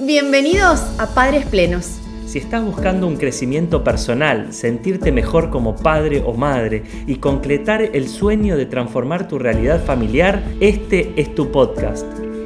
Bienvenidos 0.00 0.82
a 0.98 1.14
Padres 1.14 1.46
Plenos. 1.46 2.00
Si 2.26 2.38
estás 2.38 2.64
buscando 2.64 3.06
un 3.06 3.16
crecimiento 3.16 3.84
personal, 3.84 4.52
sentirte 4.52 5.12
mejor 5.12 5.50
como 5.50 5.76
padre 5.76 6.20
o 6.26 6.34
madre 6.34 6.82
y 7.06 7.16
concretar 7.16 7.80
el 7.80 8.08
sueño 8.08 8.56
de 8.56 8.66
transformar 8.66 9.28
tu 9.28 9.38
realidad 9.38 9.84
familiar, 9.84 10.42
este 10.58 11.12
es 11.14 11.32
tu 11.36 11.52
podcast. 11.52 12.04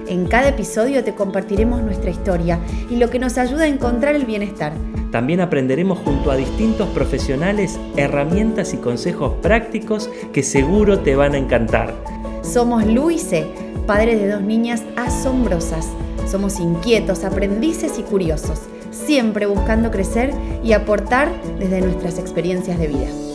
En 0.09 0.27
cada 0.27 0.49
episodio 0.49 1.03
te 1.03 1.15
compartiremos 1.15 1.81
nuestra 1.81 2.11
historia 2.11 2.59
y 2.91 2.97
lo 2.97 3.09
que 3.09 3.19
nos 3.19 3.39
ayuda 3.39 3.65
a 3.65 3.69
encontrar 3.69 4.15
el 4.15 4.27
bienestar. 4.27 4.75
También 5.11 5.41
aprenderemos 5.41 6.01
junto 6.01 6.31
a 6.31 6.37
distintos 6.37 6.87
profesionales 6.91 7.81
herramientas 7.97 8.75
y 8.75 8.77
consejos 8.77 9.33
prácticos 9.41 10.11
que 10.35 10.43
seguro 10.43 10.99
te 10.99 11.17
van 11.17 11.33
a 11.33 11.39
encantar. 11.39 11.95
Somos 12.43 12.87
Lu 12.87 13.11
y 13.11 13.19
C, 13.19 13.47
padres 13.89 14.21
de 14.21 14.29
dos 14.29 14.43
niñas 14.43 14.83
asombrosas. 14.97 15.89
Somos 16.31 16.61
inquietos, 16.61 17.25
aprendices 17.25 17.99
y 17.99 18.03
curiosos, 18.03 18.61
siempre 18.91 19.47
buscando 19.47 19.91
crecer 19.91 20.35
y 20.63 20.75
aportar 20.75 21.33
desde 21.59 21.81
nuestras 21.81 22.19
experiencias 22.19 22.79
de 22.79 22.89
vida. 22.89 23.28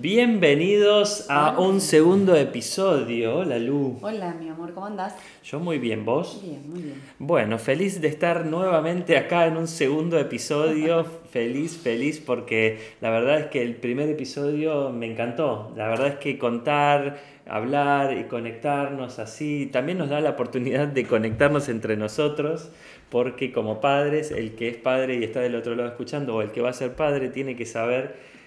Bienvenidos 0.00 1.26
a 1.28 1.58
un 1.58 1.80
segundo 1.80 2.36
episodio. 2.36 3.38
Hola 3.38 3.58
Lu. 3.58 3.98
Hola 4.00 4.32
mi 4.38 4.48
amor, 4.48 4.72
¿cómo 4.72 4.86
andás? 4.86 5.16
Yo 5.42 5.58
muy 5.58 5.80
bien, 5.80 6.04
¿vos? 6.04 6.40
Bien, 6.40 6.62
muy 6.70 6.82
bien. 6.82 7.02
Bueno, 7.18 7.58
feliz 7.58 8.00
de 8.00 8.06
estar 8.06 8.46
nuevamente 8.46 9.16
acá 9.16 9.46
en 9.46 9.56
un 9.56 9.66
segundo 9.66 10.16
episodio. 10.16 11.04
feliz, 11.32 11.76
feliz 11.76 12.22
porque 12.24 12.78
la 13.00 13.10
verdad 13.10 13.40
es 13.40 13.46
que 13.46 13.60
el 13.60 13.74
primer 13.74 14.08
episodio 14.08 14.90
me 14.90 15.10
encantó. 15.10 15.72
La 15.74 15.88
verdad 15.88 16.06
es 16.06 16.16
que 16.18 16.38
contar, 16.38 17.18
hablar 17.44 18.16
y 18.16 18.24
conectarnos 18.24 19.18
así 19.18 19.68
también 19.72 19.98
nos 19.98 20.10
da 20.10 20.20
la 20.20 20.30
oportunidad 20.30 20.86
de 20.86 21.06
conectarnos 21.06 21.68
entre 21.68 21.96
nosotros 21.96 22.70
porque 23.08 23.50
como 23.50 23.80
padres, 23.80 24.30
el 24.30 24.54
que 24.54 24.68
es 24.68 24.76
padre 24.76 25.16
y 25.16 25.24
está 25.24 25.40
del 25.40 25.56
otro 25.56 25.74
lado 25.74 25.88
escuchando 25.88 26.36
o 26.36 26.42
el 26.42 26.52
que 26.52 26.60
va 26.60 26.70
a 26.70 26.74
ser 26.74 26.94
padre 26.94 27.30
tiene 27.30 27.56
que 27.56 27.66
saber 27.66 28.37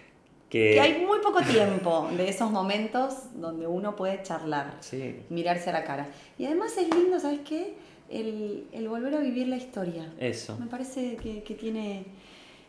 que... 0.51 0.73
Que 0.73 0.79
hay 0.81 1.03
muy 1.03 1.17
poco 1.19 1.41
tiempo 1.41 2.07
de 2.15 2.29
esos 2.29 2.51
momentos 2.51 3.13
donde 3.35 3.65
uno 3.65 3.95
puede 3.95 4.21
charlar, 4.21 4.75
Sí. 4.81 5.15
mirarse 5.29 5.71
a 5.71 5.73
la 5.73 5.83
cara. 5.83 6.07
Y 6.37 6.45
además 6.45 6.77
es 6.77 6.93
lindo, 6.93 7.19
¿sabes 7.19 7.39
qué? 7.47 7.73
El, 8.09 8.67
el 8.73 8.87
volver 8.89 9.15
a 9.15 9.19
vivir 9.19 9.47
la 9.47 9.55
historia. 9.57 10.11
Eso. 10.19 10.57
Me 10.59 10.67
parece 10.67 11.15
que, 11.15 11.41
que 11.43 11.55
tiene 11.55 12.03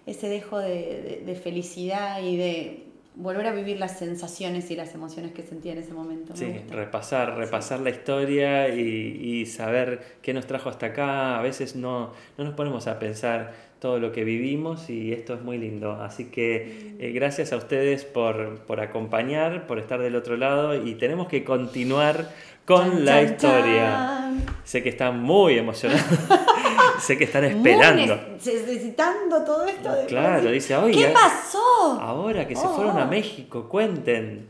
ese 0.07 0.29
dejo 0.29 0.59
de, 0.59 0.69
de- 1.03 1.23
de 1.27 1.35
felicidad 1.35 2.23
y 2.23 2.37
de 2.37 2.85
volver 3.15 3.47
a 3.47 3.53
vivir 3.53 3.79
las 3.79 3.99
sensaciones 3.99 4.71
y 4.71 4.77
las 4.77 4.95
emociones 4.95 5.33
que 5.33 5.43
sentía 5.43 5.73
en 5.73 5.79
ese 5.79 5.93
momento. 5.93 6.33
Me 6.33 6.39
Sí, 6.39 6.59
repasar, 6.71 7.37
repasar 7.37 7.81
la 7.81 7.91
historia 7.91 8.69
y, 8.75 8.81
y 8.81 9.47
saber 9.47 10.17
qué 10.23 10.33
nos 10.33 10.47
trajo 10.47 10.71
hasta 10.71 10.87
acá. 10.87 11.39
A 11.39 11.43
veces 11.43 11.77
no, 11.77 12.13
no 12.39 12.45
nos 12.45 12.55
ponemos 12.55 12.87
a 12.87 12.99
pensar 12.99 13.53
todo 13.83 13.99
lo 13.99 14.13
que 14.13 14.23
vivimos 14.23 14.89
y 14.89 15.13
esto 15.13 15.35
es 15.35 15.43
muy 15.43 15.59
lindo. 15.59 16.01
Así 16.01 16.27
que 16.27 16.95
eh, 17.01 17.11
gracias 17.13 17.53
a 17.53 17.57
ustedes 17.57 18.05
por, 18.05 18.61
por 18.61 18.81
acompañar, 18.81 19.67
por 19.67 19.81
estar 19.81 20.01
del 20.01 20.15
otro 20.15 20.37
lado 20.37 20.77
y 20.77 20.95
tenemos 20.95 21.27
que 21.27 21.43
continuar 21.43 22.31
con 22.65 22.91
Chan, 22.93 23.05
la 23.05 23.13
chan, 23.17 23.25
historia. 23.33 23.85
chan. 23.91 24.47
Sé 24.63 24.85
que 24.85 24.89
están 24.91 25.21
muy 25.21 25.59
emocionados. 25.59 26.05
sé 27.01 27.19
que 27.19 27.25
están 27.25 27.43
esperando. 27.43 28.21
necesitando 28.37 29.45
todo 29.45 29.65
esto. 29.67 29.93
de- 29.93 30.07
Claro, 30.07 30.49
dice, 30.53 30.77
oye, 30.77 30.97
¿Qué 31.07 31.09
pasó? 31.13 31.99
Ahora 32.01 32.47
que 32.47 32.55
se 32.55 32.65
Oh, 32.65 32.77
fueron 32.77 32.97
a 32.99 33.05
oh. 33.07 33.09
México, 33.09 33.69
cuenten. 33.69 34.47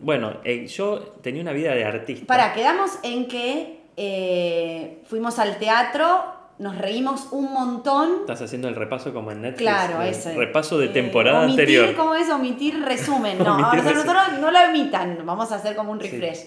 Bueno, 0.00 0.38
eh, 0.42 0.66
yo 0.66 0.98
tenía 1.22 1.40
una 1.40 1.52
vida 1.52 1.72
de 1.72 1.84
artista. 1.84 2.26
Para, 2.26 2.52
quedamos 2.52 2.98
en 3.04 3.28
que 3.28 3.78
eh, 3.96 4.98
fuimos 5.06 5.38
al 5.38 5.56
teatro, 5.58 6.33
nos 6.58 6.78
reímos 6.78 7.28
un 7.32 7.52
montón. 7.52 8.10
Estás 8.20 8.42
haciendo 8.42 8.68
el 8.68 8.76
repaso 8.76 9.12
como 9.12 9.30
en 9.32 9.42
Netflix. 9.42 9.62
Claro, 9.70 10.02
eso. 10.02 10.30
es. 10.30 10.36
Repaso 10.36 10.78
de 10.78 10.86
Eh, 10.86 10.90
temporada 10.90 11.40
omitir, 11.40 11.60
anterior. 11.60 11.94
¿Cómo 11.96 12.14
es? 12.14 12.30
Omitir 12.30 12.82
resumen. 12.84 13.38
No, 13.44 13.54
Omitir 13.54 13.64
ahora 13.64 13.82
resumen. 13.82 14.06
nosotros 14.06 14.40
no 14.40 14.50
lo 14.50 14.58
omitan, 14.68 15.18
vamos 15.24 15.50
a 15.52 15.56
hacer 15.56 15.74
como 15.76 15.92
un 15.92 16.00
Sí. 16.00 16.08
refresh. 16.10 16.46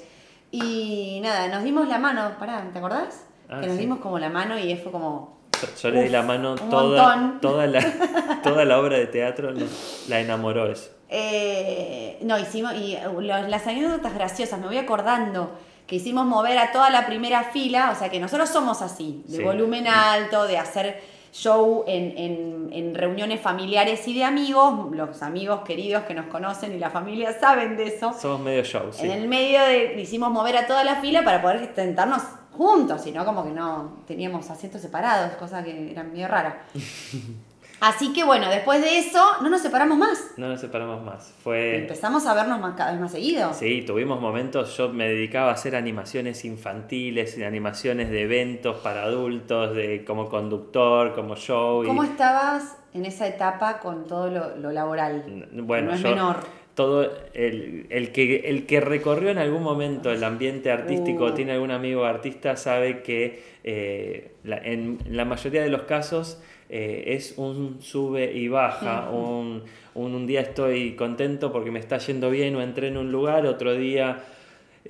Y 0.51 1.19
nada, 1.21 1.47
nos 1.49 1.63
dimos 1.63 1.87
la 1.89 1.97
mano, 1.99 2.31
pará, 2.39 2.63
¿te 2.71 2.79
acordás? 2.79 3.25
Ah, 3.49 3.59
que 3.61 3.67
nos 3.67 3.75
sí. 3.75 3.81
dimos 3.81 3.99
como 3.99 4.17
la 4.19 4.29
mano 4.29 4.57
y 4.57 4.75
fue 4.77 4.91
como... 4.91 5.37
Yo, 5.61 5.67
yo 5.81 5.89
le 5.89 6.03
di 6.03 6.09
la 6.09 6.21
mano 6.21 6.55
toda, 6.55 7.37
toda, 7.41 7.65
la, 7.67 7.81
toda 8.43 8.63
la 8.63 8.79
obra 8.79 8.97
de 8.97 9.07
teatro, 9.07 9.51
no, 9.51 9.65
la 10.07 10.19
enamoró 10.21 10.71
eso. 10.71 10.91
eh, 11.09 12.19
no, 12.21 12.37
hicimos, 12.37 12.73
y 12.75 12.93
eh, 12.95 13.01
lo- 13.05 13.21
las 13.47 13.65
anécdotas 13.67 14.13
graciosas, 14.13 14.59
me 14.59 14.67
voy 14.67 14.77
acordando 14.77 15.51
que 15.87 15.95
hicimos 15.95 16.25
mover 16.25 16.57
a 16.59 16.71
toda 16.71 16.89
la 16.89 17.05
primera 17.07 17.45
fila, 17.45 17.91
o 17.91 17.95
sea 17.97 18.09
que 18.09 18.19
nosotros 18.19 18.49
somos 18.49 18.81
así, 18.81 19.23
de 19.27 19.37
Sí. 19.37 19.43
volumen 19.43 19.87
alto, 19.87 20.45
de 20.45 20.57
hacer 20.57 21.01
show 21.31 21.83
en, 21.87 22.17
en- 22.17 22.69
en 22.73 22.95
reuniones 22.95 23.39
familiares 23.39 24.07
y 24.07 24.13
de 24.13 24.23
amigos, 24.23 24.91
los 24.91 25.21
amigos 25.21 25.61
queridos 25.65 26.03
que 26.03 26.13
nos 26.13 26.25
conocen 26.27 26.73
y 26.75 26.79
la 26.79 26.89
familia 26.89 27.37
saben 27.39 27.77
de 27.77 27.87
eso. 27.87 28.13
Somos 28.19 28.41
medio 28.41 28.63
show, 28.63 28.91
sí. 28.91 29.05
En 29.05 29.11
el 29.11 29.27
medio 29.27 29.61
de, 29.63 29.99
hicimos 30.01 30.29
mover 30.31 30.57
a 30.57 30.67
toda 30.67 30.83
la 30.83 30.95
fila 30.97 31.23
para 31.23 31.41
poder 31.41 31.71
sentarnos 31.75 32.21
juntos, 32.57 33.01
sino 33.01 33.23
como 33.23 33.43
que 33.43 33.51
no 33.51 33.97
teníamos 34.07 34.49
asientos 34.49 34.81
separados, 34.81 35.33
cosa 35.35 35.63
que 35.63 35.91
era 35.91 36.03
medio 36.03 36.27
rara. 36.27 36.63
Así 37.79 38.11
que 38.11 38.23
bueno, 38.23 38.49
después 38.49 38.81
de 38.81 38.97
eso 38.97 39.21
no 39.41 39.49
nos 39.49 39.61
separamos 39.61 39.97
más. 39.99 40.31
No 40.37 40.47
nos 40.47 40.59
separamos 40.59 41.03
más. 41.03 41.33
Fue. 41.43 41.77
Empezamos 41.77 42.25
a 42.25 42.33
vernos 42.33 42.59
más, 42.59 42.75
cada 42.75 42.91
vez 42.91 42.99
más 42.99 43.11
seguido. 43.11 43.53
Sí, 43.53 43.83
tuvimos 43.85 44.19
momentos, 44.19 44.75
yo 44.77 44.89
me 44.89 45.07
dedicaba 45.07 45.51
a 45.51 45.53
hacer 45.53 45.75
animaciones 45.75 46.43
infantiles, 46.43 47.37
animaciones 47.45 48.09
de 48.09 48.23
eventos 48.23 48.77
para 48.77 49.03
adultos, 49.03 49.75
de 49.75 50.03
como 50.05 50.27
conductor, 50.27 51.13
como 51.13 51.35
show. 51.35 51.83
y- 51.83 51.87
¿Cómo 51.87 52.03
estabas 52.03 52.77
en 52.95 53.05
esa 53.05 53.27
etapa 53.27 53.79
con 53.79 54.07
todo 54.07 54.29
lo, 54.31 54.55
lo 54.57 54.71
laboral? 54.71 55.47
Bueno, 55.53 55.89
no 55.89 55.93
es 55.95 56.01
yo- 56.01 56.09
menor. 56.09 56.37
todo 56.73 57.03
el, 57.33 57.85
el 57.91 58.11
que, 58.11 58.49
el 58.49 58.65
que 58.65 58.79
recorrió 58.81 59.29
en 59.29 59.37
algún 59.37 59.61
momento 59.63 60.11
el 60.11 60.23
ambiente 60.23 60.71
artístico, 60.71 61.25
Uh. 61.25 61.31
tiene 61.33 61.51
algún 61.53 61.71
amigo 61.71 62.05
artista, 62.05 62.55
sabe 62.55 63.01
que 63.03 63.43
eh, 63.63 64.35
la- 64.43 64.57
en 64.57 64.97
la 65.09 65.25
mayoría 65.25 65.61
de 65.61 65.69
los 65.69 65.83
casos 65.83 66.41
eh, 66.69 67.03
es 67.15 67.35
un 67.37 67.81
sube 67.81 68.31
y 68.33 68.47
baja, 68.47 69.09
un, 69.09 69.63
un, 69.95 70.15
un 70.15 70.27
día 70.27 70.41
estoy 70.41 70.95
contento 70.95 71.51
porque 71.51 71.71
me 71.71 71.79
está 71.79 71.97
yendo 71.97 72.29
bien 72.29 72.55
o 72.55 72.61
entré 72.61 72.87
en 72.89 72.97
un 72.97 73.11
lugar, 73.11 73.45
otro 73.45 73.73
día... 73.73 74.23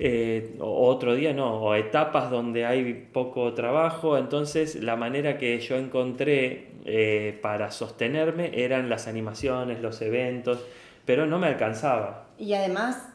eh, 0.00 0.54
otro 0.60 1.14
día 1.16 1.32
no, 1.32 1.60
o 1.60 1.74
etapas 1.74 2.30
donde 2.30 2.64
hay 2.64 3.08
poco 3.12 3.52
trabajo, 3.54 4.16
entonces 4.16 4.76
la 4.76 4.94
manera 4.94 5.38
que 5.38 5.58
yo 5.58 5.74
encontré 5.76 6.68
eh, 6.84 7.36
para 7.42 7.72
sostenerme 7.72 8.52
eran 8.54 8.88
las 8.88 9.08
animaciones, 9.08 9.80
los 9.80 10.00
eventos, 10.00 10.64
pero 11.04 11.26
no 11.26 11.38
me 11.40 11.48
alcanzaba. 11.48 12.26
Y 12.38 12.54
además, 12.54 13.08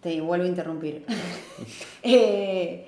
te 0.00 0.20
vuelvo 0.22 0.44
a 0.44 0.48
interrumpir. 0.48 1.04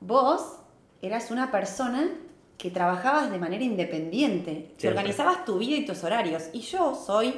Vos 0.00 0.58
eras 1.00 1.30
una 1.30 1.50
persona 1.50 2.10
que 2.58 2.70
trabajabas 2.70 3.30
de 3.30 3.38
manera 3.38 3.62
independiente, 3.64 4.70
que 4.78 4.88
organizabas 4.88 5.44
tu 5.44 5.58
vida 5.58 5.76
y 5.76 5.84
tus 5.86 6.02
horarios. 6.04 6.44
Y 6.52 6.60
yo 6.60 6.94
soy 6.94 7.34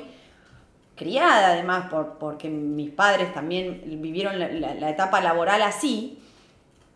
criada, 0.95 1.49
además, 1.49 1.89
por, 1.91 2.15
porque 2.19 2.49
mis 2.49 2.91
padres 2.91 3.33
también 3.35 3.83
vivieron 4.01 4.39
la, 4.39 4.49
la- 4.49 4.75
la 4.75 4.91
etapa 4.91 5.21
laboral 5.21 5.63
así, 5.63 6.19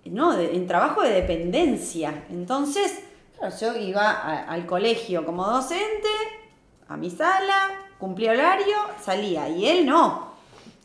¿no? 0.04 0.36
De- 0.36 0.54
en 0.54 0.66
trabajo 0.66 1.02
de 1.02 1.10
dependencia. 1.10 2.24
Entonces, 2.30 3.00
claro, 3.38 3.54
yo 3.60 3.76
iba 3.76 4.10
a- 4.10 4.44
al 4.44 4.66
colegio 4.66 5.24
como 5.26 5.44
docente, 5.46 6.08
a 6.88 6.96
mi 6.96 7.10
sala, 7.10 7.70
cumplía 7.98 8.32
horario, 8.32 8.76
salía. 9.02 9.48
Y 9.48 9.66
él 9.66 9.86
no. 9.86 10.29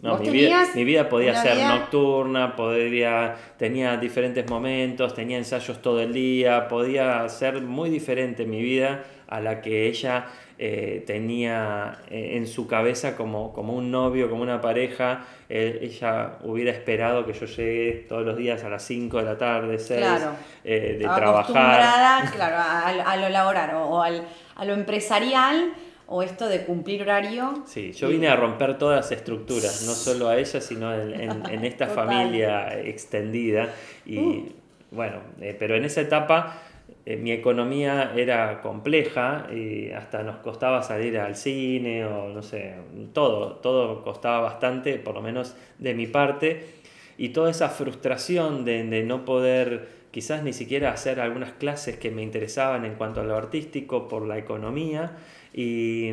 No, 0.05 0.17
mi, 0.17 0.29
vida, 0.29 0.63
mi 0.75 0.83
vida 0.83 1.09
podía 1.09 1.35
ser 1.35 1.55
vida- 1.55 1.75
nocturna, 1.79 2.55
podría, 2.55 3.35
tenía 3.57 3.97
diferentes 3.97 4.49
momentos, 4.49 5.13
tenía 5.13 5.37
ensayos 5.37 5.81
todo 5.81 5.99
el 6.01 6.13
día, 6.13 6.67
podía 6.67 7.27
ser 7.29 7.61
muy 7.61 7.89
diferente 7.89 8.45
mi 8.45 8.61
vida 8.61 9.03
a 9.27 9.39
la 9.41 9.61
que 9.61 9.87
ella 9.87 10.25
eh, 10.57 11.03
tenía 11.05 11.97
eh, 12.09 12.33
en 12.37 12.47
su 12.47 12.67
cabeza 12.67 13.17
como, 13.17 13.51
como 13.51 13.73
un 13.73 13.91
novio, 13.91 14.29
como 14.29 14.41
una 14.43 14.61
pareja. 14.61 15.25
Eh, 15.49 15.79
ella 15.81 16.37
hubiera 16.43 16.71
esperado 16.71 17.25
que 17.25 17.33
yo 17.33 17.45
llegue 17.45 18.05
todos 18.07 18.25
los 18.25 18.37
días 18.37 18.63
a 18.63 18.69
las 18.69 18.83
5 18.83 19.17
de 19.17 19.23
la 19.23 19.37
tarde, 19.37 19.77
6, 19.79 19.99
Claro. 19.99 20.31
eh, 20.63 20.79
de 20.79 20.91
Estaba 20.97 21.15
trabajar. 21.17 21.41
acostumbrada, 21.41 22.31
claro, 22.31 22.55
a, 22.57 23.11
a 23.11 23.17
lo 23.17 23.29
laboral 23.29 23.75
o, 23.75 23.83
o 23.89 24.01
al- 24.01 24.23
a 24.55 24.63
lo 24.65 24.73
empresarial 24.73 25.73
o 26.07 26.21
esto 26.23 26.47
de 26.47 26.65
cumplir 26.65 27.01
horario. 27.03 27.63
Sí, 27.65 27.91
yo 27.93 28.09
vine 28.09 28.27
a 28.27 28.35
romper 28.35 28.77
todas 28.77 28.97
las 28.97 29.11
estructuras, 29.11 29.83
no 29.85 29.93
solo 29.93 30.27
a 30.29 30.37
ella, 30.37 30.61
sino 30.61 30.93
en, 30.93 31.13
en- 31.19 31.43
en 31.49 31.65
esta 31.71 31.87
familia 31.87 32.79
extendida. 32.79 33.73
Y 34.05 34.45
bueno, 34.91 35.17
eh, 35.41 35.55
pero 35.57 35.75
en 35.75 35.85
esa 35.85 36.01
etapa 36.01 36.61
eh, 37.05 37.17
mi 37.17 37.31
economía 37.31 38.13
era 38.15 38.61
compleja 38.61 39.47
y 39.53 39.91
hasta 39.91 40.23
nos 40.23 40.37
costaba 40.37 40.83
salir 40.83 41.17
al 41.17 41.35
cine 41.35 42.05
o 42.05 42.29
no 42.29 42.41
sé, 42.43 42.75
todo, 43.13 43.53
todo 43.57 44.03
costaba 44.03 44.39
bastante, 44.41 44.97
por 44.99 45.15
lo 45.15 45.21
menos 45.21 45.55
de 45.79 45.93
mi 45.93 46.07
parte. 46.07 46.65
Y 47.17 47.29
toda 47.29 47.49
esa 47.49 47.69
frustración 47.69 48.65
de, 48.65 48.83
de 48.83 49.03
no 49.03 49.23
poder 49.23 49.87
quizás 50.11 50.43
ni 50.43 50.53
siquiera 50.53 50.91
hacer 50.91 51.19
algunas 51.19 51.51
clases 51.53 51.97
que 51.97 52.11
me 52.11 52.21
interesaban 52.21 52.85
en 52.85 52.95
cuanto 52.95 53.21
a 53.21 53.23
lo 53.23 53.35
artístico 53.35 54.07
por 54.07 54.25
la 54.25 54.37
economía 54.37 55.17
y 55.55 56.11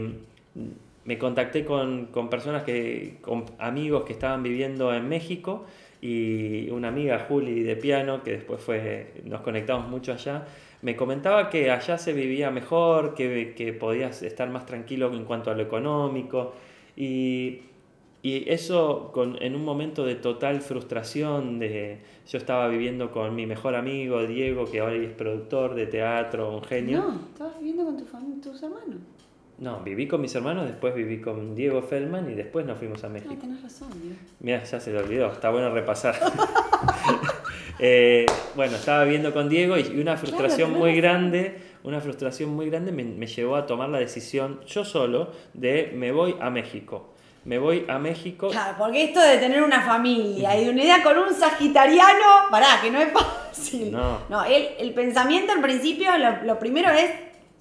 me 1.04 1.18
contacté 1.18 1.64
con, 1.64 2.06
con 2.06 2.30
personas 2.30 2.62
que, 2.62 3.18
con 3.20 3.44
amigos 3.58 4.04
que 4.04 4.12
estaban 4.12 4.44
viviendo 4.44 4.94
en 4.94 5.08
México 5.08 5.66
y 6.00 6.70
una 6.70 6.88
amiga 6.88 7.26
Juli 7.28 7.62
de 7.64 7.74
piano, 7.74 8.22
que 8.22 8.32
después 8.32 8.62
fue, 8.62 9.14
nos 9.24 9.40
conectamos 9.40 9.88
mucho 9.88 10.12
allá, 10.12 10.46
me 10.82 10.94
comentaba 10.94 11.50
que 11.50 11.72
allá 11.72 11.98
se 11.98 12.12
vivía 12.12 12.52
mejor, 12.52 13.14
que, 13.14 13.54
que 13.56 13.72
podías 13.72 14.22
estar 14.22 14.48
más 14.48 14.64
tranquilo 14.64 15.12
en 15.12 15.24
cuanto 15.24 15.50
a 15.50 15.54
lo 15.54 15.62
económico 15.62 16.54
y, 16.96 17.62
y 18.22 18.48
eso 18.48 19.10
con, 19.12 19.42
en 19.42 19.56
un 19.56 19.64
momento 19.64 20.04
de 20.04 20.14
total 20.14 20.60
frustración, 20.60 21.58
de, 21.58 21.98
yo 22.28 22.38
estaba 22.38 22.68
viviendo 22.68 23.10
con 23.10 23.34
mi 23.34 23.46
mejor 23.46 23.74
amigo 23.74 24.24
Diego, 24.24 24.70
que 24.70 24.78
ahora 24.78 24.94
es 24.94 25.10
productor 25.10 25.74
de 25.74 25.86
teatro, 25.86 26.54
un 26.54 26.62
genio. 26.62 26.98
No, 26.98 27.20
estabas 27.32 27.58
viviendo 27.58 27.84
con 27.84 27.96
tu 27.96 28.04
tus 28.40 28.62
hermanos. 28.62 29.00
No, 29.58 29.80
viví 29.80 30.08
con 30.08 30.20
mis 30.20 30.34
hermanos, 30.34 30.66
después 30.66 30.94
viví 30.94 31.20
con 31.20 31.54
Diego 31.54 31.82
Feldman 31.82 32.28
y 32.30 32.34
después 32.34 32.66
nos 32.66 32.78
fuimos 32.78 33.04
a 33.04 33.06
Ah, 33.06 33.10
México. 33.10 33.34
tenés 33.40 33.62
razón, 33.62 33.90
Dios. 34.02 34.16
Mira, 34.40 34.64
ya 34.64 34.80
se 34.80 34.90
le 34.92 34.98
olvidó, 34.98 35.30
está 35.30 35.50
bueno 35.50 35.70
repasar. 35.72 36.16
Eh, 37.84 38.26
bueno, 38.54 38.76
estaba 38.76 39.02
viviendo 39.02 39.32
con 39.32 39.48
Diego 39.48 39.76
y 39.76 39.98
una 39.98 40.16
frustración 40.16 40.72
muy 40.72 40.94
grande, 40.94 41.58
una 41.82 42.00
frustración 42.00 42.50
muy 42.50 42.70
grande 42.70 42.92
me, 42.92 43.02
me 43.02 43.26
llevó 43.26 43.56
a 43.56 43.66
tomar 43.66 43.88
la 43.88 43.98
decisión 43.98 44.60
yo 44.66 44.84
solo 44.84 45.32
de 45.52 45.90
me 45.96 46.12
voy 46.12 46.36
a 46.40 46.48
México. 46.50 47.12
Me 47.44 47.58
voy 47.58 47.84
a 47.88 47.98
México. 47.98 48.50
Claro, 48.50 48.76
porque 48.78 49.02
esto 49.04 49.18
de 49.20 49.38
tener 49.38 49.64
una 49.64 49.82
familia 49.82 50.56
y 50.56 50.64
de 50.66 50.70
unidad 50.70 51.02
con 51.02 51.18
un 51.18 51.34
sagitariano, 51.34 52.24
pará, 52.52 52.78
que 52.80 52.90
no 52.92 53.00
es 53.00 53.08
fácil. 53.12 53.90
No. 53.90 54.44
él, 54.44 54.68
el 54.78 54.94
pensamiento 54.94 55.52
al 55.52 55.60
principio, 55.60 56.16
lo, 56.18 56.44
lo 56.44 56.58
primero 56.60 56.90
es 56.90 57.10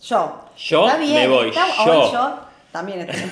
yo. 0.02 0.46
Yo 0.58 0.86
Está 0.88 0.98
bien, 1.00 1.16
me 1.16 1.28
voy, 1.28 1.50
está- 1.50 1.68
yo. 1.86 2.12
yo 2.12 2.40
también 2.72 3.02
estoy. 3.02 3.30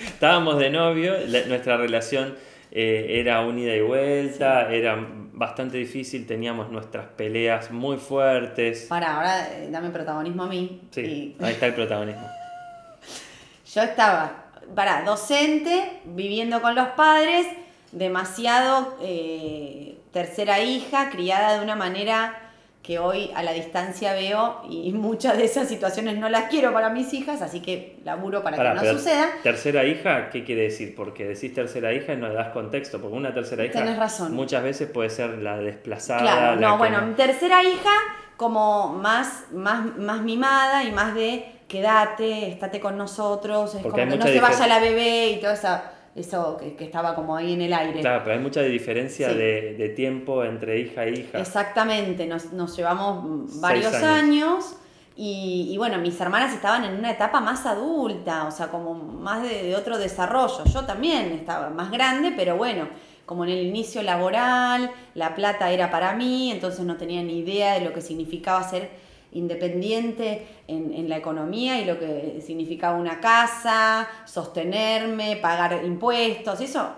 Estábamos 0.06 0.58
de 0.58 0.70
novio, 0.70 1.14
la- 1.26 1.46
nuestra 1.46 1.76
relación 1.76 2.36
eh, 2.70 3.20
era 3.20 3.40
unida 3.40 3.74
y 3.74 3.80
vuelta, 3.80 4.70
era 4.72 4.96
bastante 5.32 5.76
difícil, 5.78 6.26
teníamos 6.26 6.70
nuestras 6.70 7.06
peleas 7.06 7.70
muy 7.70 7.96
fuertes. 7.98 8.86
Pará, 8.88 9.16
ahora 9.16 9.48
eh, 9.52 9.68
dame 9.70 9.90
protagonismo 9.90 10.42
a 10.44 10.46
mí. 10.48 10.82
Sí, 10.90 11.36
Y 11.40 11.44
ahí 11.44 11.52
está 11.52 11.66
el 11.66 11.74
protagonismo. 11.74 12.26
yo 13.74 13.82
estaba, 13.82 14.44
pará, 14.74 15.02
docente, 15.04 16.00
viviendo 16.04 16.60
con 16.62 16.74
los 16.74 16.88
padres, 16.88 17.46
demasiado 17.92 18.96
eh, 19.00 19.96
tercera 20.12 20.60
hija, 20.60 21.10
criada 21.10 21.56
de 21.58 21.64
una 21.64 21.76
manera 21.76 22.45
que 22.86 23.00
hoy 23.00 23.32
a 23.34 23.42
la 23.42 23.52
distancia 23.52 24.12
veo 24.12 24.62
y 24.70 24.92
muchas 24.92 25.36
de 25.36 25.44
esas 25.44 25.68
situaciones 25.68 26.18
no 26.18 26.28
las 26.28 26.44
quiero 26.44 26.72
para 26.72 26.88
mis 26.88 27.12
hijas, 27.14 27.42
así 27.42 27.60
que 27.60 27.98
laburo 28.04 28.44
para 28.44 28.56
Pará, 28.56 28.74
que 28.80 28.86
no 28.86 28.92
suceda. 28.92 29.28
Tercera 29.42 29.84
hija, 29.84 30.30
¿qué 30.30 30.44
quiere 30.44 30.62
decir? 30.62 30.94
Porque 30.94 31.26
decís 31.26 31.52
tercera 31.52 31.92
hija 31.92 32.12
y 32.12 32.16
no 32.16 32.28
le 32.28 32.34
das 32.34 32.50
contexto, 32.50 33.00
porque 33.00 33.16
una 33.16 33.34
tercera 33.34 33.64
hija 33.64 33.72
Tenés 33.72 33.98
razón. 33.98 34.32
muchas 34.34 34.62
veces 34.62 34.88
puede 34.88 35.10
ser 35.10 35.30
la 35.38 35.56
desplazada. 35.56 36.20
Claro, 36.20 36.60
la 36.60 36.68
no, 36.68 36.78
bueno, 36.78 37.02
mi 37.02 37.14
tercera 37.14 37.64
hija 37.64 37.90
como 38.36 38.92
más, 38.92 39.46
más, 39.52 39.96
más 39.98 40.22
mimada 40.22 40.84
y 40.84 40.92
más 40.92 41.12
de 41.16 41.44
quédate, 41.66 42.50
estate 42.50 42.78
con 42.78 42.96
nosotros, 42.96 43.74
es 43.74 43.82
Porque 43.82 44.02
como 44.02 44.12
que 44.12 44.18
no 44.18 44.26
se 44.26 44.40
vaya 44.40 44.66
la 44.68 44.78
bebé 44.78 45.30
y 45.30 45.40
todo 45.40 45.50
esa, 45.50 45.90
eso 46.16 46.56
que, 46.56 46.74
que 46.74 46.84
estaba 46.84 47.14
como 47.14 47.36
ahí 47.36 47.52
en 47.52 47.60
el 47.62 47.72
aire. 47.72 48.00
Claro, 48.00 48.22
pero 48.24 48.36
hay 48.36 48.42
mucha 48.42 48.62
diferencia 48.62 49.28
Sí. 49.30 49.36
de, 49.36 49.74
de 49.74 49.88
tiempo 49.90 50.42
entre 50.44 50.80
hija 50.80 51.04
e 51.04 51.10
hija. 51.12 51.38
Exactamente, 51.38 52.26
nos, 52.26 52.52
nos 52.52 52.76
llevamos 52.76 53.50
Seis 53.50 53.60
varios 53.60 53.94
años. 53.94 54.04
años, 54.04 54.76
y, 55.14 55.68
y 55.72 55.78
bueno, 55.78 55.98
mis 55.98 56.20
hermanas 56.20 56.52
estaban 56.52 56.84
en 56.84 56.94
una 56.98 57.10
etapa 57.10 57.40
más 57.40 57.64
adulta, 57.66 58.44
o 58.46 58.50
sea, 58.50 58.68
como 58.68 58.94
más 58.94 59.42
de, 59.42 59.62
de 59.62 59.76
otro 59.76 59.96
desarrollo. 59.98 60.64
Yo 60.72 60.84
también 60.84 61.32
estaba 61.32 61.70
más 61.70 61.90
grande, 61.90 62.32
pero 62.36 62.56
bueno, 62.56 62.88
como 63.24 63.44
en 63.44 63.50
el 63.50 63.66
inicio 63.66 64.02
laboral, 64.02 64.90
la 65.14 65.34
plata 65.34 65.70
era 65.70 65.90
para 65.90 66.14
mí, 66.14 66.50
entonces 66.52 66.84
no 66.84 66.96
tenía 66.96 67.22
ni 67.22 67.38
idea 67.38 67.74
de 67.74 67.80
lo 67.84 67.92
que 67.92 68.00
significaba 68.00 68.62
ser 68.62 68.88
independiente 69.36 70.46
en, 70.68 70.92
en 70.92 71.08
la 71.08 71.16
economía 71.16 71.80
y 71.80 71.84
lo 71.84 71.98
que 71.98 72.42
significaba 72.44 72.96
una 72.98 73.20
casa, 73.20 74.08
sostenerme, 74.24 75.36
pagar 75.36 75.84
impuestos, 75.84 76.60
eso 76.60 76.88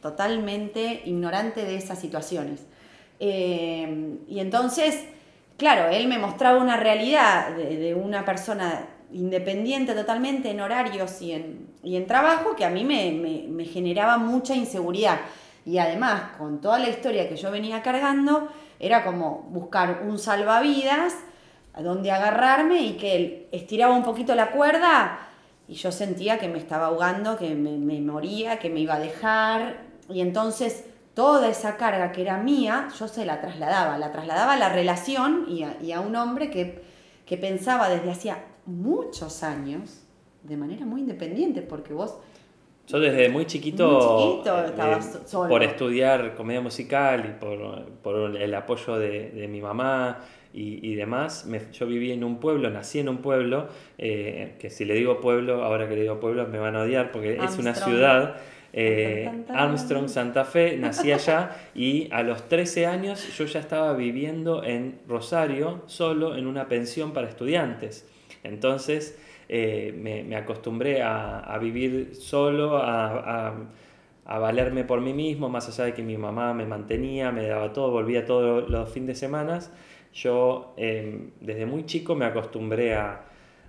totalmente 0.00 1.02
ignorante 1.04 1.64
de 1.64 1.76
esas 1.76 1.98
situaciones. 2.00 2.66
Eh, 3.20 4.16
y 4.28 4.40
entonces, 4.40 5.04
claro, 5.56 5.88
él 5.94 6.08
me 6.08 6.18
mostraba 6.18 6.58
una 6.60 6.76
realidad 6.76 7.54
de, 7.56 7.76
de 7.76 7.94
una 7.94 8.24
persona 8.24 8.86
independiente 9.12 9.94
totalmente 9.94 10.50
en 10.50 10.60
horarios 10.60 11.22
y 11.22 11.32
en, 11.32 11.68
y 11.84 11.96
en 11.96 12.06
trabajo 12.06 12.56
que 12.56 12.64
a 12.64 12.70
mí 12.70 12.84
me, 12.84 13.12
me- 13.12 13.44
me 13.48 13.64
generaba 13.64 14.18
mucha 14.18 14.54
inseguridad. 14.56 15.20
Y 15.64 15.78
además, 15.78 16.36
con 16.38 16.60
toda 16.60 16.78
la 16.80 16.88
historia 16.88 17.28
que 17.28 17.36
yo 17.36 17.50
venía 17.52 17.82
cargando, 17.82 18.48
era 18.80 19.04
como 19.04 19.46
buscar 19.50 20.02
un 20.08 20.18
salvavidas 20.18 21.14
a 21.74 21.82
donde 21.82 22.10
agarrarme 22.10 22.82
y 22.82 22.96
que 22.96 23.16
él 23.16 23.46
estiraba 23.52 23.94
un 23.94 24.02
poquito 24.02 24.34
la 24.34 24.50
cuerda 24.50 25.28
y 25.68 25.74
yo 25.74 25.92
sentía 25.92 26.38
que 26.38 26.48
me 26.48 26.58
estaba 26.58 26.86
ahogando, 26.86 27.36
que 27.36 27.54
me, 27.54 27.78
me 27.78 28.00
moría, 28.00 28.58
que 28.58 28.68
me 28.68 28.80
iba 28.80 28.94
a 28.94 29.00
dejar. 29.00 29.86
Y 30.08 30.20
entonces 30.20 30.84
toda 31.14 31.48
esa 31.48 31.76
carga 31.76 32.12
que 32.12 32.22
era 32.22 32.36
mía, 32.36 32.88
yo 32.98 33.08
se 33.08 33.24
la 33.24 33.40
trasladaba, 33.40 33.98
la 33.98 34.12
trasladaba 34.12 34.54
a 34.54 34.58
la 34.58 34.68
relación 34.68 35.46
y 35.48 35.62
a, 35.62 35.76
y 35.80 35.92
a 35.92 36.00
un 36.00 36.16
hombre 36.16 36.50
que, 36.50 36.82
que 37.26 37.36
pensaba 37.36 37.88
desde 37.88 38.10
hacía 38.10 38.44
muchos 38.66 39.42
años 39.42 40.02
de 40.42 40.56
manera 40.56 40.84
muy 40.84 41.00
independiente, 41.00 41.62
porque 41.62 41.94
vos 41.94 42.16
Yo 42.88 42.98
desde 43.00 43.28
muy 43.28 43.46
chiquito, 43.46 43.86
Muy 43.88 44.32
chiquito 44.34 44.58
eh, 44.62 44.66
estaba 44.66 44.96
eh, 44.98 45.02
so- 45.02 45.22
solo. 45.26 45.48
por 45.48 45.62
estudiar 45.62 46.34
comedia 46.34 46.60
musical 46.60 47.24
y 47.26 47.40
por, 47.40 47.84
por 48.02 48.36
el 48.36 48.54
apoyo 48.54 48.98
de, 48.98 49.30
de 49.30 49.48
mi 49.48 49.60
mamá 49.60 50.20
y, 50.52 50.86
y 50.86 50.94
demás, 50.96 51.46
me- 51.46 51.60
yo 51.72 51.86
viví 51.86 52.12
en 52.12 52.24
un 52.24 52.38
pueblo, 52.40 52.68
nací 52.70 52.98
en 52.98 53.08
un 53.08 53.18
pueblo, 53.18 53.68
eh, 53.98 54.56
que 54.58 54.68
si 54.68 54.84
le 54.84 54.94
digo 54.94 55.20
pueblo, 55.20 55.62
ahora 55.64 55.88
que 55.88 55.94
le 55.94 56.02
digo 56.02 56.18
pueblo 56.20 56.46
me 56.48 56.58
van 56.58 56.76
a 56.76 56.82
odiar 56.82 57.12
porque 57.12 57.34
es 57.34 57.58
una 57.58 57.70
Armstrong. 57.70 57.74
ciudad, 57.94 58.36
eh, 58.74 59.22
Tan, 59.26 59.44
tan, 59.44 59.46
tan. 59.46 59.56
Armstrong, 59.56 60.08
Santa 60.08 60.44
Fe, 60.44 60.76
nací 60.76 61.12
allá 61.12 61.50
y 61.74 62.08
a 62.10 62.22
los 62.22 62.48
13 62.48 62.86
años 62.86 63.26
yo 63.38 63.44
ya 63.44 63.60
estaba 63.60 63.92
viviendo 63.94 64.64
en 64.64 64.98
Rosario, 65.08 65.82
solo 65.86 66.36
en 66.36 66.46
una 66.46 66.68
pensión 66.68 67.12
para 67.12 67.28
estudiantes. 67.28 68.06
Entonces 68.44 69.16
eh, 69.54 69.92
me, 69.96 70.22
me 70.24 70.36
acostumbré 70.36 71.02
a, 71.02 71.40
a 71.40 71.58
vivir 71.58 72.14
solo, 72.16 72.78
a, 72.78 73.48
a- 73.48 73.54
a 74.24 74.38
valerme 74.38 74.84
por 74.84 75.00
mí 75.00 75.12
mismo, 75.12 75.48
más 75.50 75.68
allá 75.68 75.84
de 75.86 75.94
que 75.94 76.02
mi 76.02 76.16
mamá 76.16 76.54
me 76.54 76.64
mantenía, 76.64 77.32
me 77.32 77.46
daba 77.48 77.72
todo, 77.72 77.90
volvía 77.90 78.24
todos 78.24 78.70
los 78.70 78.88
fines 78.88 79.08
de 79.08 79.14
semana. 79.16 79.58
Yo 80.14 80.72
eh, 80.76 81.30
desde 81.40 81.66
muy 81.66 81.84
chico 81.86 82.14
me 82.14 82.24
acostumbré 82.24 82.94
a, 82.94 83.20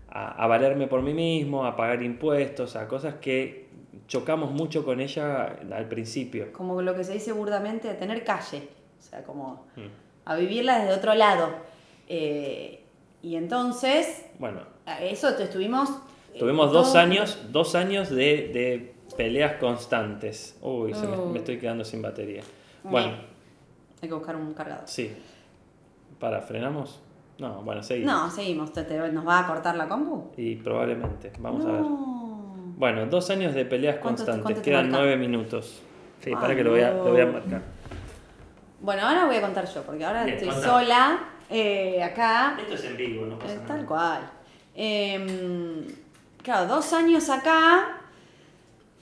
a, 0.10 0.44
a 0.44 0.48
valerme 0.48 0.86
por 0.88 1.02
mí 1.02 1.14
mismo, 1.14 1.66
a 1.66 1.76
pagar 1.76 2.04
impuestos, 2.04 2.76
a 2.76 2.88
cosas 2.88 3.16
que 3.16 3.66
chocamos 4.08 4.52
mucho 4.52 4.86
con 4.86 5.02
ella 5.02 5.58
al 5.74 5.88
principio. 5.90 6.54
como 6.54 6.82
lo 6.82 6.94
que 6.96 7.04
se 7.04 7.14
dice 7.14 7.32
burdamente, 7.34 7.88
de 7.88 7.96
tener 7.96 8.24
calle, 8.24 8.62
o 9.00 9.02
sea, 9.02 9.24
como 9.24 9.66
Mm. 9.76 9.90
a 10.26 10.36
vivirla 10.36 10.80
desde 10.80 10.94
otro 10.94 11.14
lado. 11.16 11.50
Eh, 12.08 12.80
y 13.24 13.36
entonces, 13.38 14.26
Bueno, 14.38 14.60
a 14.62 14.73
eso 15.02 15.34
te 15.36 15.44
estuvimos... 15.44 15.90
eh, 16.34 16.40
tuvimos 16.40 16.72
dos 16.72 16.92
todo- 16.94 17.02
años, 17.02 17.40
dos 17.52 17.76
años 17.76 18.10
de, 18.10 18.50
de 18.54 18.94
peleas 19.18 19.54
constantes. 19.60 20.58
Uy, 20.62 20.94
se 20.94 21.08
me, 21.08 21.18
Oh. 21.18 21.26
me 21.28 21.40
estoy 21.40 21.58
quedando 21.60 21.84
sin 21.86 22.02
batería. 22.02 22.42
Bueno, 22.84 23.14
Hay 24.02 24.10
que 24.10 24.14
buscar 24.16 24.36
un 24.36 24.54
cargador. 24.54 24.88
sí. 24.88 25.16
¿Para, 26.20 26.42
frenamos? 26.42 27.02
No, 27.38 27.64
bueno, 27.64 27.84
seguimos. 27.84 28.14
No, 28.14 28.30
seguimos. 28.32 28.72
¿Te, 28.72 28.84
te- 28.84 29.12
nos 29.12 29.28
va 29.28 29.40
a 29.40 29.48
cortar 29.48 29.76
la 29.76 29.88
compu? 29.90 30.32
Y 30.38 30.56
probablemente, 30.56 31.34
vamos 31.40 31.66
a 31.66 31.72
ver. 31.72 31.82
No. 31.82 32.74
Bueno, 32.78 33.06
dos 33.08 33.30
años 33.30 33.54
de 33.54 33.66
peleas 33.66 33.98
¿Cuánto 33.98 34.24
te- 34.24 34.32
constantes, 34.32 34.44
cuánto 34.44 34.62
quedan 34.62 34.90
nueve 34.90 35.18
minutos. 35.18 35.82
Sí, 36.22 36.32
Ah, 36.34 36.40
para 36.40 36.56
que 36.56 36.64
lo 36.64 36.72
voy, 36.72 36.82
a, 36.82 36.92
lo 36.92 37.12
voy 37.12 37.20
a 37.22 37.26
no. 37.26 37.34
marcar. 37.34 37.62
Bueno, 38.82 39.02
ahora 39.08 39.26
voy 39.26 39.36
a 39.36 39.42
contar 39.42 39.66
yo, 39.68 39.82
porque 39.84 40.06
ahora 40.06 40.24
Bien, 40.24 40.38
estoy 40.38 40.52
sola 40.64 41.20
eh, 41.50 42.02
acá. 42.02 42.56
Esto 42.62 42.74
es 42.76 42.84
en 42.86 42.96
vivo, 42.98 43.26
no 43.26 43.36
Eh, 43.36 43.60
Tal 43.68 43.86
cual. 43.86 44.22
Em, 44.76 45.86
claro, 46.42 46.68
dos 46.68 46.94
años 46.94 47.30
acá, 47.30 48.02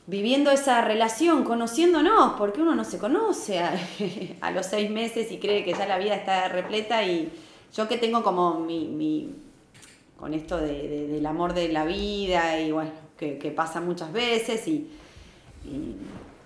viviendo 0.08 0.52
esa 0.52 0.82
relación, 0.82 1.44
conociéndonos, 1.44 2.34
porque 2.38 2.62
uno 2.62 2.76
no 2.76 2.84
se 2.84 2.98
conoce 2.98 3.60
a, 4.42 4.52
los 4.52 4.66
seis 4.66 4.90
meses 4.90 5.32
y 5.32 5.38
cree 5.38 5.64
que 5.64 5.74
ya 5.74 5.86
la 5.88 5.98
vida 5.98 6.16
está 6.16 6.48
repleta 6.50 7.04
y 7.04 7.32
yo 7.74 7.88
que 7.88 7.98
tengo 7.98 8.22
como 8.24 8.60
mi, 8.60 8.88
mi- 8.88 9.30
con 10.20 10.34
esto 10.34 10.58
de- 10.58 10.88
de- 10.88 11.08
del 11.08 11.26
amor 11.26 11.54
de 11.54 11.70
la 11.70 11.86
vida 11.86 12.60
y 12.60 12.72
bueno, 12.72 12.92
que, 13.18 13.54
pasa 13.56 13.80
muchas 13.82 14.12
veces 14.12 14.68
y, 14.68 14.88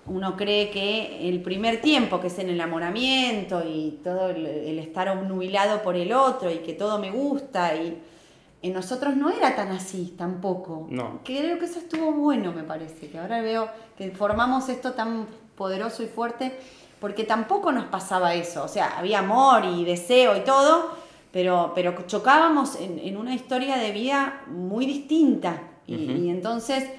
uno 0.07 0.37
cree 0.37 0.69
que 0.69 1.27
el 1.29 1.41
primer 1.41 1.81
tiempo, 1.81 2.19
que 2.19 2.27
es 2.27 2.37
el 2.37 2.49
enamoramiento 2.51 3.63
y 3.67 3.97
todo 4.03 4.29
el, 4.29 4.45
el 4.45 4.77
estar 4.77 5.09
obnubilado 5.09 5.81
por 5.81 5.95
el 5.95 6.13
otro 6.13 6.51
y 6.51 6.57
que 6.57 6.73
todo 6.73 6.99
me 6.99 7.09
gusta 7.09 7.75
y 7.75 7.97
en 8.67 8.73
nosotros 8.73 9.15
no 9.15 9.29
era 9.29 9.55
tan 9.55 9.69
así 9.69 10.13
tampoco. 10.17 10.87
No. 10.89 11.19
Creo 11.23 11.59
que 11.59 11.65
eso 11.65 11.79
estuvo 11.79 12.11
bueno, 12.11 12.51
me 12.51 12.63
parece, 12.63 13.07
que 13.07 13.17
ahora 13.17 13.41
veo 13.41 13.69
que 13.97 14.11
formamos 14.11 14.69
esto 14.69 14.93
tan 14.93 15.27
poderoso 15.55 16.03
y 16.03 16.07
fuerte, 16.07 16.57
porque 16.99 17.23
tampoco 17.23 17.71
nos 17.71 17.85
pasaba 17.85 18.33
eso, 18.33 18.63
o 18.63 18.67
sea, 18.67 18.97
había 18.97 19.19
amor 19.19 19.65
y 19.65 19.85
deseo 19.85 20.35
y 20.35 20.41
todo, 20.41 20.97
pero, 21.31 21.73
pero 21.75 21.95
chocábamos 22.07 22.75
en, 22.79 22.99
en 22.99 23.17
una 23.17 23.35
historia 23.35 23.77
de 23.77 23.91
vida 23.91 24.41
muy 24.47 24.85
distinta. 24.85 25.61
Y, 25.87 25.95
y 25.95 26.29
entonces 26.29 26.89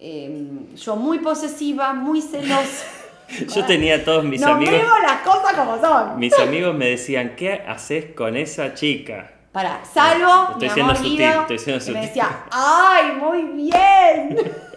eh, 0.00 0.48
yo 0.76 0.96
muy 0.96 1.20
posesiva, 1.20 1.94
muy 1.94 2.20
celosa. 2.20 2.86
Yo 3.54 3.64
tenía 3.64 4.04
todos 4.04 4.22
mis 4.22 4.42
amigos. 4.42 4.74
Nombremos 4.74 5.00
las 5.02 5.22
cosas 5.22 5.54
como 5.54 5.80
son. 5.80 6.18
Mis 6.18 6.38
amigos 6.38 6.74
me 6.74 6.90
decían, 6.90 7.34
¿qué 7.34 7.54
haces 7.54 8.12
con 8.14 8.36
esa 8.36 8.74
chica? 8.74 9.33
Para, 9.54 9.84
salvo 9.84 10.48
Estoy 10.52 10.68
mi 10.68 10.74
siendo 10.74 10.82
amor 10.92 10.96
sutil, 10.96 11.12
Guido, 11.16 11.40
estoy 11.42 11.58
siendo 11.60 11.84
que 11.84 11.90
me 11.92 11.96
sutil. 11.98 12.08
decía, 12.08 12.44
¡ay, 12.50 13.12
muy 13.12 13.42
bien! 13.62 14.36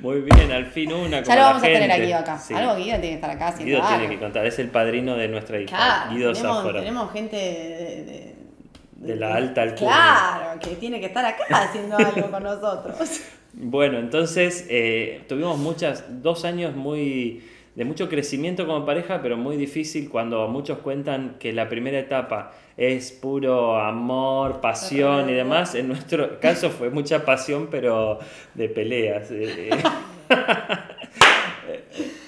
Muy 0.00 0.20
bien, 0.20 0.52
al 0.52 0.66
fin 0.66 0.92
una. 0.92 1.22
ya 1.22 1.34
lo 1.34 1.42
vamos 1.42 1.62
a 1.62 1.66
tener 1.66 1.90
a 1.90 1.98
Guido 1.98 2.18
acá. 2.18 2.38
Sí. 2.38 2.54
Algo 2.54 2.76
Guido 2.76 2.98
tiene 2.98 3.08
que 3.08 3.14
estar 3.14 3.30
acá 3.30 3.48
haciendo 3.48 3.64
Guido 3.76 3.80
tiene 3.88 4.04
algo. 4.04 4.08
que 4.14 4.18
contar, 4.20 4.46
es 4.46 4.58
el 4.58 4.68
padrino 4.70 5.16
de 5.16 5.28
nuestra 5.28 5.58
hija, 5.60 5.76
Claro, 5.76 6.10
Guido 6.14 6.32
tenemos, 6.32 6.72
tenemos 6.72 7.12
gente 7.12 7.36
de, 7.36 8.04
de- 8.04 8.36
De 8.96 9.16
la 9.16 9.34
alta 9.34 9.62
alcurnia. 9.62 9.88
Claro, 9.96 10.60
que 10.60 10.68
tiene 10.76 11.00
que 11.00 11.06
estar 11.06 11.24
acá 11.24 11.44
haciendo 11.50 11.96
algo 11.96 12.30
con 12.30 12.42
nosotros. 12.42 12.96
Bueno, 13.54 13.98
entonces 13.98 14.66
eh, 14.70 15.24
tuvimos 15.28 15.58
muchas, 15.58 16.04
dos 16.22 16.44
años 16.44 16.74
muy 16.76 17.42
de 17.76 17.84
mucho 17.84 18.08
crecimiento 18.08 18.66
como 18.66 18.84
pareja, 18.84 19.20
pero 19.22 19.36
muy 19.36 19.56
difícil 19.56 20.08
cuando 20.10 20.48
muchos 20.48 20.78
cuentan 20.78 21.36
que 21.38 21.52
la 21.52 21.68
primera 21.68 21.98
etapa 21.98 22.52
es 22.76 23.12
puro 23.12 23.78
amor, 23.78 24.60
pasión 24.62 25.28
y 25.30 25.34
demás. 25.34 25.74
En 25.74 25.88
nuestro 25.88 26.40
caso 26.40 26.70
fue 26.70 26.90
mucha 26.90 27.24
pasión, 27.24 27.68
pero 27.70 28.18
de 28.54 28.68
peleas. 28.70 29.30
eh, 29.30 29.70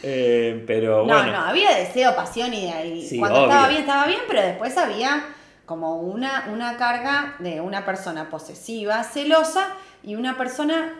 eh, 0.02 0.62
pero 0.66 0.98
No, 0.98 1.14
bueno. 1.14 1.32
no, 1.32 1.38
había 1.38 1.74
deseo, 1.76 2.14
pasión 2.14 2.52
y, 2.52 2.66
y 2.70 3.02
Sí, 3.06 3.18
cuando 3.18 3.42
estaba 3.44 3.68
bien, 3.68 3.80
estaba 3.80 4.06
bien, 4.06 4.20
pero 4.28 4.42
después 4.42 4.76
había 4.76 5.24
como 5.64 6.00
una, 6.00 6.48
una 6.52 6.76
carga 6.76 7.36
de 7.40 7.60
una 7.60 7.84
persona 7.84 8.30
posesiva, 8.30 9.02
celosa 9.04 9.68
y 10.02 10.14
una 10.14 10.36
persona 10.36 10.92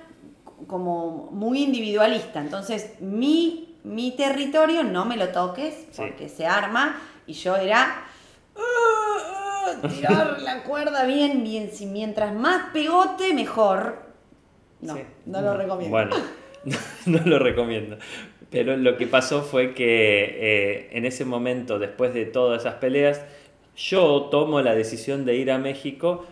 como 0.66 1.28
muy 1.32 1.62
individualista. 1.62 2.40
Entonces, 2.40 2.94
mi, 3.00 3.67
mi 3.84 4.12
territorio 4.16 4.82
no 4.82 5.04
me 5.04 5.16
lo 5.16 5.28
toques 5.28 5.74
Sí. 5.90 6.02
porque 6.02 6.28
se 6.28 6.46
arma 6.46 7.00
y 7.26 7.32
yo 7.34 7.56
era 7.56 8.04
"Ah, 8.56 8.60
ah", 9.82 9.88
tirar 9.88 10.40
la 10.42 10.62
cuerda 10.64 11.04
bien, 11.04 11.44
bien, 11.44 11.70
si 11.72 11.86
mientras 11.86 12.34
más 12.34 12.70
pegote, 12.72 13.32
mejor. 13.34 14.02
No, 14.80 14.94
Sí. 14.94 15.02
no 15.26 15.40
lo 15.40 15.56
recomiendo. 15.56 15.90
Bueno, 15.90 16.16
no 17.06 17.20
lo 17.24 17.38
recomiendo. 17.38 17.98
Pero 18.50 18.76
lo 18.76 18.96
que 18.96 19.06
pasó 19.06 19.42
fue 19.42 19.74
que 19.74 20.24
eh, 20.24 20.88
en 20.92 21.04
ese 21.04 21.24
momento, 21.24 21.78
después 21.78 22.14
de 22.14 22.24
todas 22.24 22.62
esas 22.62 22.74
peleas, 22.76 23.20
yo 23.76 24.22
tomo 24.30 24.60
la 24.62 24.74
decisión 24.74 25.24
de 25.24 25.36
ir 25.36 25.50
a 25.52 25.58
México 25.58 26.24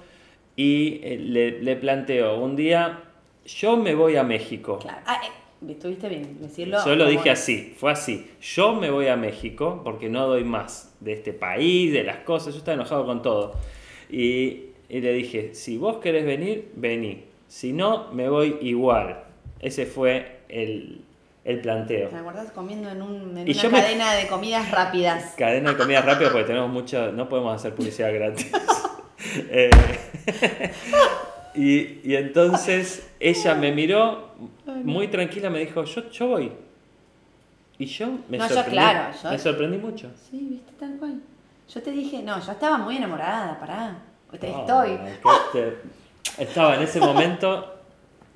y 0.57 1.01
eh, 1.03 1.19
le, 1.21 1.61
le 1.63 1.77
planteo 1.77 2.39
un 2.39 2.57
día, 2.57 3.01
yo 3.45 3.77
me 3.77 3.95
voy 3.95 4.17
a 4.17 4.23
México. 4.23 4.79
Claro. 4.79 4.99
Ah, 5.07 5.21
eh, 5.25 5.29
estuviste 5.69 6.09
bien 6.09 6.39
decirlo. 6.41 6.79
Yo 6.85 6.95
lo 6.97 7.07
dije 7.07 7.31
así, 7.31 7.75
fue 7.79 7.93
así. 7.93 8.31
Yo 8.41 8.75
me 8.75 8.91
voy 8.91 9.09
a 9.09 9.17
México 9.17 9.81
porque 9.85 10.09
no 10.09 10.27
doy 10.27 10.45
más 10.45 10.95
de 11.01 11.13
este 11.15 11.33
país, 11.33 11.93
de 11.93 12.03
las 12.05 12.19
cosas. 12.19 12.55
Yo 12.55 12.59
estaba 12.59 12.75
enojado 12.75 13.05
con 13.07 13.23
todo. 13.23 13.55
Y, 14.11 14.65
y 14.89 15.01
le 15.01 15.13
dije, 15.13 15.55
si 15.55 15.79
vos 15.79 15.99
querés 15.99 16.25
venir, 16.27 16.71
vení. 16.77 17.25
Si 17.49 17.73
no, 17.73 18.13
me 18.13 18.29
voy 18.29 18.59
igual. 18.61 19.25
Ese 19.61 19.87
fue 19.87 20.41
el, 20.49 21.01
el 21.45 21.61
planteo. 21.61 22.09
¿Te 22.11 22.17
acordás 22.17 22.51
comiendo 22.53 22.91
en, 22.91 23.03
un, 23.03 23.39
en 23.39 23.49
Y 23.49 23.53
una 23.53 23.69
me- 23.71 23.81
cadena 23.81 24.15
de 24.15 24.27
comidas 24.29 24.71
rápidas? 24.71 25.35
Cadena 25.37 25.73
de 25.73 25.77
comida 25.79 26.03
rápida 26.03 26.31
porque 26.31 26.47
tenemos 26.47 26.71
mucho, 26.71 27.13
no 27.13 27.29
podemos 27.29 27.55
hacer 27.55 27.75
publicidad 27.75 28.13
gratis. 28.13 28.51
Eh, 29.51 29.71
y, 31.57 32.01
y 32.05 32.17
entonces 32.17 33.09
ella 33.21 33.55
me 33.55 33.73
miró 33.73 34.31
muy 34.85 35.09
tranquila, 35.09 35.51
me 35.51 35.61
dijo, 35.61 35.85
yo, 35.85 36.11
yo 36.11 36.27
voy. 36.29 36.53
Y 37.79 37.87
yo 37.87 38.07
me 38.29 38.39
No, 38.39 38.49
yo, 38.49 38.55
sorprendí. 38.55 38.79
claro, 38.79 39.15
yo- 39.23 39.31
Me 39.31 39.39
sorprendí 39.39 39.79
mucho. 39.79 40.11
Sí, 40.31 40.47
viste, 40.51 40.73
tal 40.79 40.97
cual. 40.99 41.21
Yo 41.73 41.83
te 41.83 41.91
dije, 41.91 42.23
no, 42.23 42.41
yo 42.45 42.53
estaba 42.53 42.79
muy 42.79 42.97
enamorada, 42.97 43.59
pará. 43.59 43.99
Te 44.41 44.49
Ah, 44.49 44.61
estoy. 44.61 44.99
te- 45.53 46.43
estaba 46.43 46.77
en 46.77 46.83
ese 46.83 47.01
momento, 47.01 47.75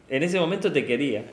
en 0.08 0.22
ese 0.22 0.38
momento 0.40 0.72
te 0.72 0.84
quería. 0.86 1.24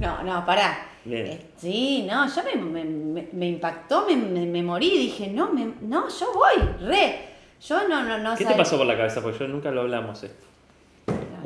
No, 0.00 0.22
no, 0.22 0.44
pará. 0.44 0.86
Bien. 1.04 1.26
Eh, 1.26 1.40
Sí, 1.56 2.06
no, 2.08 2.26
yo 2.28 2.42
me, 2.42 2.84
me- 2.84 3.28
me- 3.32 3.46
impactó, 3.48 4.06
me, 4.06 4.16
me- 4.16 4.62
morí. 4.62 4.90
Dije, 4.90 5.28
no, 5.28 5.52
me- 5.52 5.72
no, 5.82 6.08
yo 6.08 6.26
voy, 6.34 6.62
re. 6.88 7.20
Yo 7.66 7.88
no, 7.88 8.02
no, 8.02 8.18
no 8.18 8.36
¿Qué 8.36 8.44
te 8.44 8.54
pasó 8.54 8.76
por 8.76 8.86
la 8.86 8.96
cabeza? 8.96 9.22
Porque 9.22 9.38
yo 9.38 9.48
nunca 9.48 9.70
lo 9.70 9.82
hablamos 9.82 10.22
esto. 10.22 10.44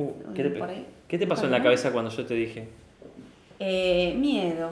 Uh, 0.01 0.33
¿qué, 0.35 0.45
te, 0.45 0.51
Por 0.51 0.69
ahí. 0.71 0.87
qué 1.09 1.19
te 1.19 1.27
pasó 1.27 1.45
en 1.45 1.53
la 1.53 1.63
cabeza 1.63 1.93
cuando 1.93 2.11
yo 2.11 2.25
te 2.27 2.35
dije? 2.35 2.69
Eh, 3.59 4.15
miedo. 4.19 4.71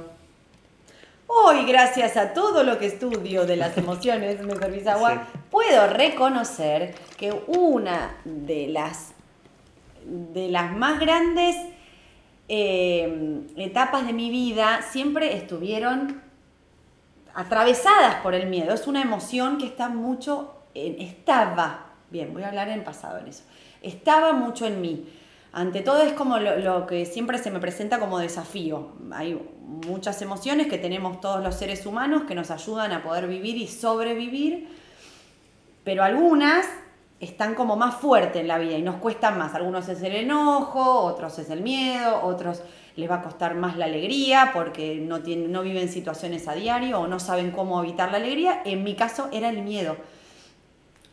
Hoy, 1.27 1.67
gracias 1.67 2.17
a 2.17 2.33
todo 2.33 2.63
lo 2.63 2.79
que 2.79 2.87
estudio 2.87 3.45
de 3.45 3.57
las 3.57 3.77
emociones, 3.77 4.41
me 4.47 4.55
servís 4.57 4.87
agua, 4.87 5.27
Sí. 5.33 5.39
puedo 5.51 5.87
reconocer 5.89 6.95
que 7.19 7.33
una 7.49 8.17
de 8.25 8.69
las, 8.69 9.13
de 10.07 10.49
las 10.49 10.73
más 10.75 10.99
grandes 11.01 11.55
eh, 12.49 13.43
etapas 13.57 14.07
de 14.07 14.15
mi 14.15 14.31
vida 14.31 14.81
siempre 14.91 15.37
estuvieron 15.37 16.23
atravesadas 17.35 18.17
por 18.23 18.35
el 18.35 18.47
miedo. 18.49 18.73
Es 18.73 18.87
una 18.87 19.03
emoción 19.03 19.59
que 19.59 19.67
está 19.67 19.91
mucho, 19.91 20.55
en, 20.75 20.99
estaba, 21.03 21.87
bien, 22.11 22.33
voy 22.33 22.43
a 22.45 22.49
hablar 22.49 22.71
en 22.71 22.85
pasado 22.85 23.19
en 23.19 23.29
eso, 23.29 23.43
estaba 23.83 24.33
mucho 24.33 24.65
en 24.67 24.81
mí. 24.81 25.07
Ante 25.53 25.81
todo 25.81 26.03
es 26.03 26.13
como 26.13 26.39
lo, 26.39 26.87
que 26.87 27.07
siempre 27.07 27.39
se 27.39 27.51
me 27.51 27.59
presenta 27.59 27.99
como 27.99 28.19
desafío. 28.19 28.93
Hay 29.13 29.41
muchas 29.63 30.21
emociones 30.21 30.67
que 30.67 30.79
tenemos 30.79 31.21
todos 31.21 31.43
los 31.43 31.55
seres 31.55 31.87
humanos 31.87 32.25
que 32.29 32.35
nos 32.35 32.51
ayudan 32.51 32.93
a 32.93 33.03
poder 33.03 33.27
vivir 33.27 33.57
y 33.57 33.67
sobrevivir, 33.67 34.69
pero 35.85 36.05
algunas 36.05 36.67
están 37.21 37.55
como 37.55 37.77
más 37.77 37.97
fuertes 37.97 38.41
en 38.41 38.49
la 38.49 38.59
vida 38.59 38.77
y 38.77 38.83
nos 38.83 38.97
cuestan 38.97 39.39
más. 39.39 39.55
Algunos 39.55 39.89
es 39.89 40.03
el 40.03 40.15
enojo, 40.15 41.01
otros 41.01 41.39
es 41.39 41.51
el 41.51 41.63
miedo, 41.63 42.23
otros 42.23 42.63
les 42.97 43.11
va 43.11 43.17
a 43.17 43.23
costar 43.23 43.55
más 43.55 43.77
la 43.77 43.87
alegría 43.87 44.51
porque 44.53 44.97
no, 44.97 45.23
tienen, 45.23 45.51
no 45.51 45.63
viven 45.63 45.89
situaciones 45.89 46.47
a 46.47 46.55
diario 46.55 47.01
o 47.01 47.07
no 47.07 47.19
saben 47.21 47.53
cómo 47.53 47.83
evitar 47.83 48.11
la 48.11 48.19
alegría. 48.19 48.63
En 48.65 48.85
mi 48.85 48.95
caso 48.95 49.29
era 49.33 49.49
el 49.49 49.63
miedo. 49.63 49.97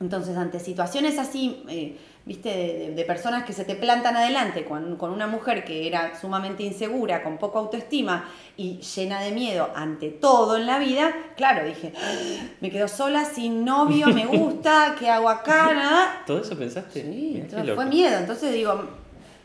Entonces, 0.01 0.35
ante 0.35 0.59
situaciones 0.59 1.17
así, 1.17 1.63
eh, 1.69 1.97
viste, 2.25 2.91
de, 2.95 3.05
personas 3.05 3.45
que 3.45 3.53
se 3.53 3.65
te 3.65 3.75
plantan 3.75 4.15
adelante 4.17 4.65
con, 4.65 4.95
con 4.97 5.11
una 5.11 5.27
mujer 5.27 5.63
que 5.63 5.87
era 5.87 6.19
sumamente 6.19 6.63
insegura, 6.63 7.21
con 7.21 7.37
poca 7.37 7.59
autoestima 7.59 8.27
y 8.57 8.79
llena 8.79 9.21
de 9.21 9.31
miedo 9.31 9.69
ante 9.75 10.09
todo 10.09 10.57
en 10.57 10.65
la 10.65 10.79
vida, 10.79 11.13
claro, 11.37 11.65
dije, 11.65 11.93
"Ah, 11.95 12.13
me 12.61 12.71
quedo 12.71 12.87
sola, 12.87 13.25
sin 13.25 13.63
novio, 13.63 14.07
me 14.07 14.25
gusta, 14.25 14.95
¿qué 14.99 15.09
hago 15.09 15.29
acá? 15.29 15.71
Nada. 15.73 16.23
¿Todo 16.25 16.41
eso 16.41 16.57
pensaste? 16.57 17.03
Sí, 17.03 17.37
entonces 17.41 17.75
fue 17.75 17.85
miedo. 17.85 18.17
Entonces 18.17 18.53
digo, 18.53 18.83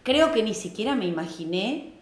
creo 0.03 0.33
que 0.33 0.43
ni 0.43 0.55
siquiera 0.55 0.95
me 0.95 1.07
imaginé 1.07 1.93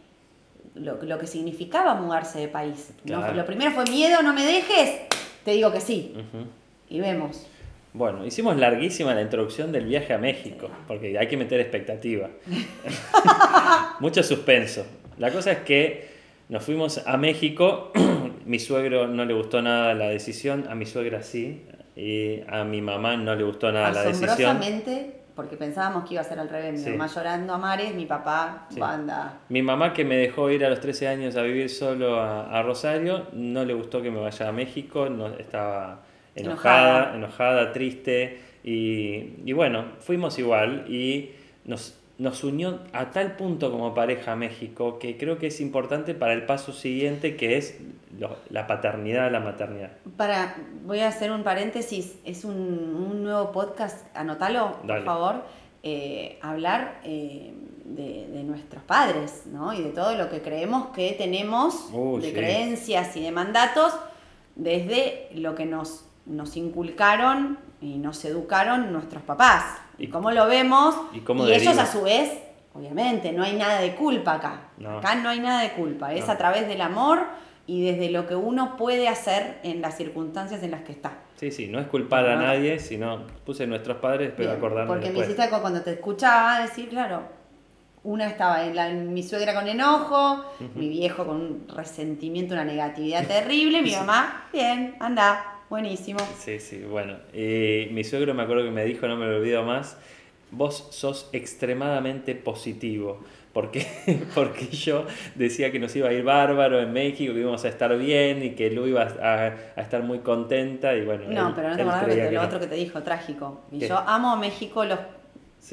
lo, 0.74 1.02
lo 1.02 1.18
que 1.18 1.26
significaba 1.26 1.94
mudarse 1.94 2.38
de 2.38 2.46
país. 2.46 2.90
No, 3.04 3.32
lo 3.32 3.44
primero 3.44 3.72
fue 3.72 3.84
miedo, 3.86 4.22
no 4.22 4.32
me 4.32 4.44
dejes, 4.44 5.00
te 5.44 5.52
digo 5.52 5.72
que 5.72 5.80
sí. 5.80 6.14
Y 6.88 7.00
vemos. 7.00 7.46
Bueno, 7.94 8.24
hicimos 8.26 8.56
larguísima 8.56 9.14
la 9.14 9.22
introducción 9.22 9.72
del 9.72 9.86
viaje 9.86 10.12
a 10.12 10.18
México, 10.18 10.68
porque 10.86 11.18
hay 11.18 11.26
que 11.26 11.36
meter 11.36 11.58
expectativa. 11.60 12.28
Mucho 14.00 14.22
suspenso. 14.22 14.86
La 15.16 15.30
cosa 15.32 15.52
es 15.52 15.58
que 15.58 16.08
nos 16.48 16.62
fuimos 16.64 17.06
a 17.06 17.16
México, 17.16 17.92
mi 18.46 18.58
suegro 18.58 19.06
no 19.08 19.24
le 19.24 19.34
gustó 19.34 19.62
nada 19.62 19.94
la 19.94 20.08
decisión, 20.10 20.66
a 20.68 20.74
mi 20.74 20.86
suegra 20.86 21.22
sí, 21.22 21.64
y 21.96 22.40
a 22.48 22.62
mi 22.64 22.80
mamá 22.80 23.16
no 23.16 23.34
le 23.34 23.42
gustó 23.44 23.72
nada 23.72 23.90
la 23.90 24.02
decisión. 24.02 24.30
Asombrosamente, 24.30 25.14
porque 25.34 25.56
pensábamos 25.56 26.04
que 26.06 26.14
iba 26.14 26.20
a 26.20 26.24
ser 26.24 26.38
al 26.38 26.48
revés. 26.48 26.72
Mi 26.74 26.78
Sí. 26.78 26.90
mamá 26.90 27.06
llorando 27.08 27.54
a 27.54 27.58
mares, 27.58 27.94
mi 27.94 28.06
papá, 28.06 28.66
Sí. 28.70 28.78
banda. 28.78 29.40
Mi 29.48 29.62
mamá 29.62 29.92
que 29.92 30.04
me 30.04 30.16
dejó 30.16 30.50
ir 30.50 30.64
a 30.64 30.70
los 30.70 30.80
13 30.80 31.08
años 31.08 31.36
a 31.36 31.42
vivir 31.42 31.68
solo 31.70 32.20
a, 32.20 32.56
a 32.56 32.62
Rosario, 32.62 33.26
no 33.32 33.64
le 33.64 33.74
gustó 33.74 34.00
que 34.02 34.10
me 34.10 34.20
vaya 34.20 34.48
a 34.48 34.52
México, 34.52 35.08
no, 35.08 35.26
estaba 35.38 36.02
enojada, 36.34 37.14
Enojada. 37.14 37.16
enojada, 37.16 37.72
triste 37.72 38.40
y, 38.64 39.34
y 39.44 39.52
bueno, 39.52 39.84
fuimos 40.00 40.38
igual 40.38 40.84
y 40.88 41.30
nos 41.64 41.98
nos 42.18 42.42
unió 42.42 42.80
a 42.92 43.12
tal 43.12 43.36
punto 43.36 43.70
como 43.70 43.94
pareja 43.94 44.34
México 44.34 44.98
que 44.98 45.16
creo 45.16 45.38
que 45.38 45.46
es 45.46 45.60
importante 45.60 46.14
para 46.14 46.32
el 46.32 46.46
paso 46.46 46.72
siguiente 46.72 47.36
que 47.36 47.56
es 47.56 47.78
la 48.50 48.66
paternidad, 48.66 49.30
la 49.30 49.38
maternidad. 49.38 49.92
Para, 50.16 50.56
voy 50.84 51.00
a 51.00 51.08
hacer 51.08 51.30
un 51.30 51.44
paréntesis, 51.44 52.16
es 52.24 52.44
un, 52.44 53.22
nuevo 53.22 53.52
podcast, 53.52 54.04
anótalo, 54.16 54.76
por 54.84 55.04
favor, 55.04 55.44
eh, 55.84 56.38
hablar 56.42 57.00
eh, 57.04 57.52
de, 57.84 58.42
nuestros 58.42 58.82
padres, 58.82 59.42
¿no? 59.46 59.72
Y 59.74 59.82
de 59.82 59.90
todo 59.90 60.16
lo 60.16 60.30
que 60.30 60.40
creemos 60.40 60.88
que 60.88 61.12
tenemos 61.12 61.90
uh, 61.92 62.18
de 62.18 62.32
creencias 62.32 63.16
y 63.16 63.22
de 63.22 63.30
mandatos 63.30 63.92
desde 64.56 65.28
lo 65.34 65.54
que 65.54 65.66
nos, 65.66 66.07
nos 66.28 66.56
inculcaron 66.56 67.58
y 67.80 67.98
nos 67.98 68.24
educaron 68.24 68.92
nuestros 68.92 69.22
papás. 69.22 69.64
Y 69.98 70.08
cómo 70.08 70.30
lo 70.30 70.46
vemos. 70.46 70.94
Y, 71.12 71.18
ellos 71.52 71.78
a 71.78 71.86
su 71.86 72.02
vez, 72.02 72.38
obviamente, 72.74 73.32
no 73.32 73.42
hay 73.42 73.56
nada 73.56 73.80
de 73.80 73.94
culpa 73.94 74.34
acá. 74.34 74.68
Acá 74.98 75.16
no 75.16 75.28
hay 75.28 75.40
nada 75.40 75.62
de 75.62 75.72
culpa. 75.72 76.12
Es 76.12 76.28
a 76.28 76.38
través 76.38 76.68
del 76.68 76.80
amor 76.80 77.20
y 77.66 77.84
desde 77.84 78.10
lo 78.10 78.26
que 78.26 78.34
uno 78.34 78.76
puede 78.76 79.08
hacer 79.08 79.58
en 79.62 79.82
las 79.82 79.96
circunstancias 79.96 80.62
en 80.62 80.70
las 80.70 80.82
que 80.82 80.92
está. 80.92 81.18
Sí, 81.36 81.50
sí, 81.50 81.68
no 81.68 81.78
es 81.78 81.86
culpar 81.86 82.26
a 82.26 82.36
nadie, 82.36 82.78
sino 82.78 83.26
puse 83.44 83.66
nuestros 83.66 83.98
padres, 83.98 84.32
pero 84.36 84.52
acordarme 84.52 84.88
Porque 84.88 85.10
me 85.10 85.20
hiciste 85.20 85.48
cuando 85.50 85.82
te 85.82 85.92
escuchaba 85.92 86.60
decir, 86.60 86.88
claro, 86.88 87.22
una 88.04 88.26
estaba 88.26 88.64
en, 88.64 88.74
la, 88.74 88.88
mi 88.88 89.22
suegra 89.22 89.54
con 89.54 89.68
enojo, 89.68 90.44
mi 90.74 90.88
viejo 90.88 91.26
con 91.26 91.36
un 91.36 91.68
resentimiento, 91.68 92.54
una 92.54 92.64
negatividad 92.64 93.26
terrible, 93.28 93.82
mi 93.82 93.92
mamá, 93.92 94.48
bien, 94.50 94.96
anda, 94.98 95.57
buenísimo. 95.70 96.20
Sí, 96.38 96.58
sí, 96.58 96.84
bueno. 96.84 97.16
Y 97.32 97.88
mi 97.92 98.04
suegro 98.04 98.34
me 98.34 98.42
acuerdo 98.42 98.64
que 98.64 98.70
me 98.70 98.84
dijo, 98.84 99.06
no 99.08 99.16
me 99.16 99.26
lo 99.26 99.36
olvido 99.36 99.62
más, 99.64 99.96
vos 100.50 100.88
sos 100.90 101.28
extremadamente 101.32 102.34
positivo. 102.34 103.20
Porque, 103.52 103.86
porque 104.34 104.68
yo 104.68 105.06
decía 105.34 105.72
que 105.72 105.78
nos 105.78 105.94
iba 105.96 106.08
a 106.08 106.12
ir 106.12 106.22
bárbaro 106.22 106.80
en 106.80 106.92
México, 106.92 107.32
que 107.32 107.40
íbamos 107.40 107.64
a 107.64 107.68
estar 107.68 107.96
bien 107.98 108.42
y 108.42 108.50
que 108.50 108.70
Lu 108.70 108.86
iba 108.86 109.02
a, 109.02 109.80
estar 109.80 110.02
muy 110.02 110.20
contenta 110.20 110.94
y 110.94 111.04
bueno. 111.04 111.24
No, 111.28 111.54
pero 111.54 111.70
no 111.70 111.76
te 111.76 111.82
acordás 111.82 112.06
de 112.06 112.30
lo 112.30 112.42
otro 112.42 112.60
que 112.60 112.66
te 112.66 112.76
dijo, 112.76 113.02
trágico. 113.02 113.62
Y 113.72 113.80
yo 113.80 113.98
amo 113.98 114.30
a 114.30 114.36
México, 114.36 114.84
los, 114.84 114.98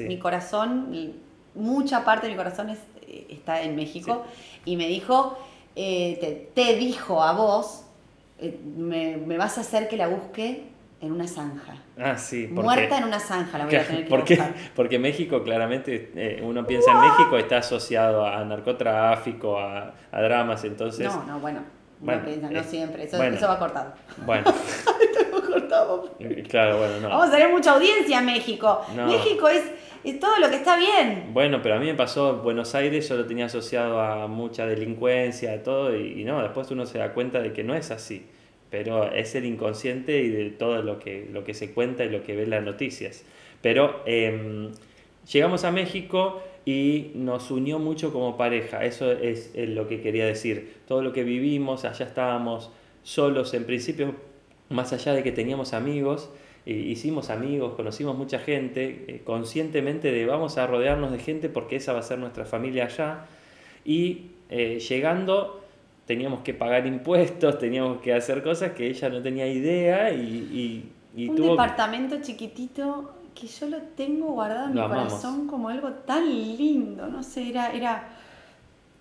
mi 0.00 0.18
corazón, 0.18 1.14
mucha 1.54 2.04
parte 2.04 2.26
de 2.26 2.32
mi 2.32 2.36
corazón 2.36 2.70
es, 2.70 2.78
eh, 3.06 3.26
está 3.30 3.62
en 3.62 3.76
México. 3.76 4.24
Y 4.64 4.76
me 4.76 4.88
dijo, 4.88 5.38
eh, 5.76 6.18
te, 6.20 6.62
te 6.64 6.76
dijo 6.76 7.22
a 7.22 7.34
vos, 7.34 7.85
eh, 8.38 8.58
me, 8.76 9.16
me, 9.16 9.38
vas 9.38 9.58
a 9.58 9.62
hacer 9.62 9.88
que 9.88 9.96
la 9.96 10.08
busque 10.08 10.64
en 11.00 11.12
una 11.12 11.26
zanja. 11.26 11.74
Ah, 11.98 12.16
sí. 12.16 12.48
Muerta 12.50 12.98
en 12.98 13.04
una 13.04 13.18
zanja 13.18 13.58
la 13.58 13.66
voy 13.66 13.74
a 13.74 13.86
tener 13.86 14.04
que 14.04 14.10
porque, 14.10 14.42
Porque 14.74 14.98
México, 14.98 15.42
claramente, 15.42 16.12
eh, 16.14 16.42
uno 16.42 16.66
piensa 16.66 16.90
en 16.92 17.00
México, 17.00 17.38
está 17.38 17.58
asociado 17.58 18.26
a 18.26 18.44
narcotráfico, 18.44 19.58
a, 19.58 19.94
a 20.10 20.22
dramas, 20.22 20.64
entonces... 20.64 21.06
No, 21.06 21.24
no, 21.24 21.40
bueno. 21.40 21.60
no 22.00 22.24
piensa, 22.24 22.50
no 22.50 22.60
eh, 22.60 22.64
siempre. 22.64 23.04
Eso, 23.04 23.22
eso 23.22 23.48
va 23.48 23.58
cortado. 23.58 23.92
Bueno. 24.24 24.44
Esto 25.00 25.34
va 25.34 25.46
cortado. 25.46 26.16
Claro, 26.48 26.78
bueno, 26.78 27.00
no. 27.00 27.08
Vamos 27.08 27.28
a 27.28 27.30
tener 27.30 27.50
mucha 27.50 27.72
audiencia 27.72 28.18
en 28.18 28.26
México. 28.26 28.82
México 29.06 29.48
es 29.48 29.62
es 30.10 30.20
todo 30.20 30.38
lo 30.38 30.48
que 30.50 30.56
está 30.56 30.76
bien. 30.76 31.30
Bueno, 31.32 31.60
pero 31.62 31.74
a 31.74 31.78
mí 31.78 31.86
me 31.86 31.94
pasó 31.94 32.36
Buenos 32.36 32.74
Aires, 32.74 33.08
yo 33.08 33.16
lo 33.16 33.26
tenía 33.26 33.46
asociado 33.46 34.00
a 34.00 34.28
mucha 34.28 34.66
delincuencia, 34.66 35.62
todo, 35.62 35.96
y, 35.96 36.24
no, 36.24 36.42
después 36.42 36.70
uno 36.70 36.86
se 36.86 36.98
da 36.98 37.12
cuenta 37.12 37.40
de 37.40 37.52
que 37.52 37.64
no 37.64 37.74
es 37.74 37.90
así. 37.90 38.26
Pero 38.70 39.12
es 39.12 39.34
el 39.34 39.44
inconsciente 39.44 40.20
y 40.22 40.28
de 40.28 40.50
todo 40.50 40.82
lo 40.82 40.98
que, 40.98 41.28
lo 41.32 41.44
que 41.44 41.54
se 41.54 41.72
cuenta 41.72 42.04
y 42.04 42.10
lo 42.10 42.22
que 42.22 42.36
ve 42.36 42.44
en 42.44 42.50
las 42.50 42.64
noticias. 42.64 43.24
Pero 43.62 44.02
em, 44.06 44.70
llegamos 45.32 45.64
a 45.64 45.70
México 45.70 46.42
y 46.64 47.12
nos 47.14 47.50
unió 47.50 47.78
mucho 47.78 48.12
como 48.12 48.36
pareja, 48.36 48.84
eso 48.84 49.12
es, 49.12 49.52
es 49.54 49.68
lo 49.68 49.88
que 49.88 50.00
quería 50.00 50.26
decir. 50.26 50.74
Todo 50.86 51.02
lo 51.02 51.12
que 51.12 51.24
vivimos, 51.24 51.84
allá 51.84 52.06
estábamos 52.06 52.70
solos 53.02 53.54
en 53.54 53.64
principio, 53.64 54.14
más 54.68 54.92
allá 54.92 55.14
de 55.14 55.22
que 55.22 55.32
teníamos 55.32 55.72
amigos, 55.72 56.30
hicimos 56.72 57.30
amigos, 57.30 57.74
conocimos 57.74 58.16
mucha 58.18 58.38
gente, 58.40 59.04
eh, 59.06 59.22
conscientemente 59.24 60.10
de 60.10 60.26
vamos 60.26 60.58
a 60.58 60.66
rodearnos 60.66 61.12
de 61.12 61.18
gente 61.18 61.48
porque 61.48 61.76
esa 61.76 61.92
va 61.92 62.00
a 62.00 62.02
ser 62.02 62.18
nuestra 62.18 62.44
familia 62.44 62.86
allá. 62.86 63.26
Y 63.84 64.32
eh, 64.50 64.80
llegando 64.80 65.62
teníamos 66.06 66.40
que 66.40 66.54
pagar 66.54 66.86
impuestos, 66.86 67.58
teníamos 67.60 68.00
que 68.00 68.12
hacer 68.12 68.42
cosas 68.42 68.72
que 68.72 68.88
ella 68.88 69.08
no 69.08 69.22
tenía 69.22 69.46
idea 69.46 70.12
y, 70.12 70.90
y, 71.14 71.28
Un 71.28 71.36
departamento 71.36 72.20
chiquitito 72.20 73.12
que 73.34 73.46
yo 73.46 73.68
lo 73.68 73.78
tengo 73.96 74.32
guardado 74.32 74.66
en 74.66 74.74
mi 74.74 74.80
corazón 74.80 75.46
como 75.46 75.68
algo 75.68 75.90
tan 75.90 76.28
lindo, 76.28 77.06
no 77.06 77.22
sé, 77.22 77.48
era... 77.48 77.72
era 77.72 78.08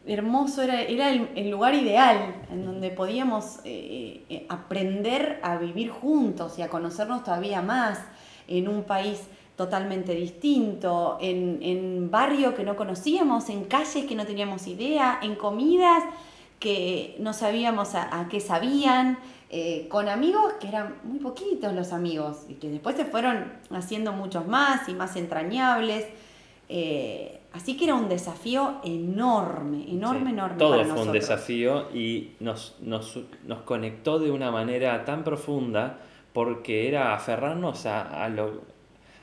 hermoso, 0.07 0.61
era, 0.61 0.81
era 0.81 1.09
el, 1.09 1.49
lugar 1.49 1.73
ideal 1.73 2.35
en 2.51 2.65
donde 2.65 2.91
podíamos 2.91 3.59
eh, 3.63 4.23
eh, 4.29 4.45
aprender 4.49 5.39
a 5.43 5.57
vivir 5.57 5.89
juntos 5.89 6.59
y 6.59 6.61
a 6.61 6.69
conocernos 6.69 7.23
todavía 7.23 7.61
más 7.61 7.99
en 8.47 8.67
un 8.67 8.83
país 8.83 9.21
totalmente 9.55 10.13
distinto, 10.13 11.17
en, 11.21 11.59
en 11.61 12.11
barrio 12.11 12.55
que 12.55 12.63
no 12.63 12.75
conocíamos, 12.75 13.49
en 13.49 13.63
calles 13.65 14.05
que 14.05 14.15
no 14.15 14.25
teníamos 14.25 14.67
idea, 14.67 15.19
en 15.21 15.35
comidas 15.35 16.03
que 16.59 17.15
no 17.19 17.33
sabíamos 17.33 17.95
a, 17.95 18.27
qué 18.29 18.39
sabían, 18.39 19.19
eh, 19.49 19.87
con 19.89 20.09
amigos 20.09 20.53
que 20.59 20.67
eran 20.67 20.95
muy 21.03 21.19
poquitos 21.19 21.73
los 21.73 21.93
amigos 21.93 22.45
y 22.49 22.55
que 22.55 22.69
después 22.69 22.95
se 22.95 23.05
fueron 23.05 23.53
haciendo 23.69 24.11
muchos 24.13 24.47
más 24.47 24.89
y 24.89 24.93
más 24.93 25.15
entrañables. 25.15 26.05
Así 27.55 27.77
que 27.77 27.85
era 27.85 27.95
un 27.95 28.09
desafío 28.09 28.81
enorme, 28.83 29.89
enorme, 29.89 30.31
enorme. 30.31 30.57
Todo 30.57 30.83
fue 30.83 31.03
un 31.03 31.13
desafío 31.13 31.87
y 31.93 32.31
nos, 32.41 32.75
nos, 32.81 33.17
nos, 33.45 33.61
conectó 33.61 34.19
de 34.19 34.29
una 34.29 34.51
manera 34.51 35.05
tan 35.05 35.23
profunda 35.23 35.99
porque 36.33 36.89
era 36.89 37.13
aferrarnos 37.13 37.85
a, 37.85 38.25
a 38.25 38.27
lo, 38.27 38.63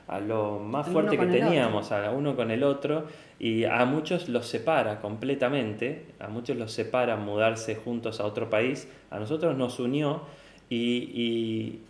a 0.07 0.19
lo 0.19 0.57
más 0.57 0.87
fuerte 0.87 1.15
que 1.15 1.27
teníamos, 1.27 1.91
a 1.91 2.09
uno 2.09 2.35
con 2.35 2.49
el 2.49 2.63
otro, 2.63 3.05
y 3.37 3.65
a 3.65 3.85
muchos 3.85 4.29
los 4.29 4.47
separa 4.47 4.99
completamente, 4.99 6.07
a 6.19 6.27
muchos 6.27 6.57
los 6.57 6.71
separa 6.71 7.17
mudarse 7.17 7.75
juntos 7.75 8.19
a 8.19 8.25
otro 8.25 8.49
país, 8.49 8.87
a 9.11 9.19
nosotros 9.19 9.55
nos 9.55 9.79
unió 9.79 10.23
y, 10.71 10.81
y, 11.13 11.81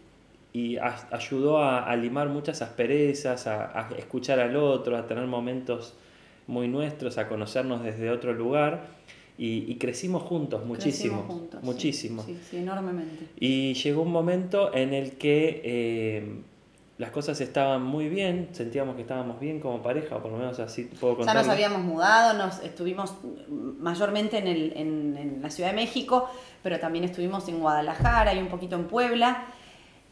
y 0.52 0.78
ayudó 0.78 1.64
a, 1.64 1.96
limar 1.96 2.28
muchas 2.28 2.62
asperezas, 2.62 3.48
a 3.48 3.88
escuchar 3.98 4.42
al 4.42 4.58
otro, 4.58 4.98
a 4.98 5.08
tener 5.08 5.26
momentos 5.26 5.96
muy 6.48 6.68
nuestros, 6.68 7.18
a 7.18 7.28
conocernos 7.28 7.84
desde 7.84 8.10
otro 8.10 8.34
lugar 8.34 8.88
y, 9.38 9.76
crecimos 9.76 10.24
juntos 10.24 10.66
muchísimo. 10.66 11.24
Juntos, 11.24 11.64
muchísimo. 11.64 12.24
Sí, 12.24 12.40
sí, 12.50 12.58
enormemente. 12.58 13.28
Y 13.40 13.74
llegó 13.74 14.04
un 14.04 14.12
momento 14.12 14.74
en 14.74 14.94
el 14.94 15.14
que 15.14 15.62
eh, 15.64 16.42
las 17.00 17.10
cosas 17.10 17.42
estaban 17.42 17.84
muy 17.84 18.10
bien, 18.10 18.50
sentíamos 18.52 18.96
que 18.96 19.02
estábamos 19.02 19.40
bien 19.40 19.60
como 19.60 19.82
pareja, 19.82 20.18
o 20.18 20.22
por 20.22 20.32
lo 20.32 20.38
menos 20.38 20.60
así 20.60 20.84
puedo 20.84 21.18
contar. 21.18 21.36
Ya 21.36 21.42
nos 21.42 21.50
habíamos 21.50 21.82
mudado, 21.82 22.38
nos 22.38 22.62
estuvimos 22.64 23.16
mayormente 23.50 24.38
en, 24.38 24.48
el, 24.48 24.74
en, 24.76 25.18
en 25.18 25.42
la 25.42 25.50
Ciudad 25.50 25.72
de 25.72 25.76
México, 25.76 26.30
pero 26.62 26.80
también 26.80 27.04
estuvimos 27.04 27.48
en 27.48 27.60
Guadalajara 27.60 28.34
y 28.36 28.40
un 28.40 28.50
poquito 28.50 28.76
en 28.76 28.86
Puebla. 28.86 29.48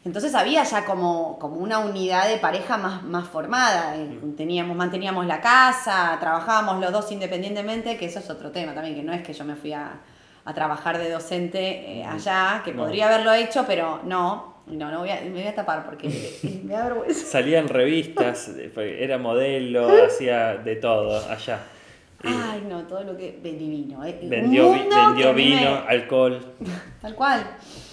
Entonces 0.04 0.34
había 0.34 0.64
ya 0.64 0.84
como, 0.84 1.38
como 1.38 1.56
una 1.56 1.78
unidad 1.78 2.28
de 2.28 2.38
pareja 2.38 2.76
más, 2.76 3.04
más 3.04 3.28
formada. 3.28 3.96
Eh, 3.96 4.18
teníamos, 4.36 4.76
manteníamos 4.76 5.26
la 5.26 5.40
casa, 5.40 6.16
trabajábamos 6.18 6.80
los 6.80 6.92
dos 6.92 7.12
independientemente, 7.12 7.96
que 7.96 8.06
eso 8.06 8.18
es 8.18 8.28
otro 8.28 8.50
tema 8.50 8.74
también, 8.74 8.96
que 8.96 9.02
no 9.02 9.12
es 9.12 9.22
que 9.22 9.32
yo 9.32 9.44
me 9.44 9.54
fui 9.54 9.72
a, 9.72 10.00
trabajar 10.54 10.98
de 10.98 11.08
docente 11.08 12.00
eh, 12.00 12.04
allá, 12.04 12.62
que 12.64 12.72
podría 12.72 13.06
haberlo 13.06 13.32
hecho, 13.32 13.64
pero 13.64 14.00
no, 14.02 14.56
no, 14.66 14.90
no 14.90 14.98
voy 14.98 15.10
a, 15.10 15.20
me 15.20 15.30
voy 15.30 15.46
a 15.46 15.54
tapar 15.54 15.84
porque 15.86 16.08
me 16.64 16.74
da 16.74 16.82
vergüenza. 16.82 17.24
Salía 17.26 17.60
en 17.60 17.68
revistas, 17.68 18.50
era 18.76 19.18
modelo, 19.18 19.88
hacía 20.04 20.56
de 20.56 20.74
todo 20.74 21.30
allá. 21.30 21.60
Ay, 22.24 22.64
no, 22.68 22.84
todo 22.84 23.02
lo 23.02 23.16
que. 23.16 23.38
Divino. 23.42 24.04
Eh. 24.04 24.18
Vendió, 24.22 24.70
vendió 24.70 25.34
vino, 25.34 25.82
alcohol. 25.88 26.54
Tal 27.00 27.14
cual. 27.14 27.44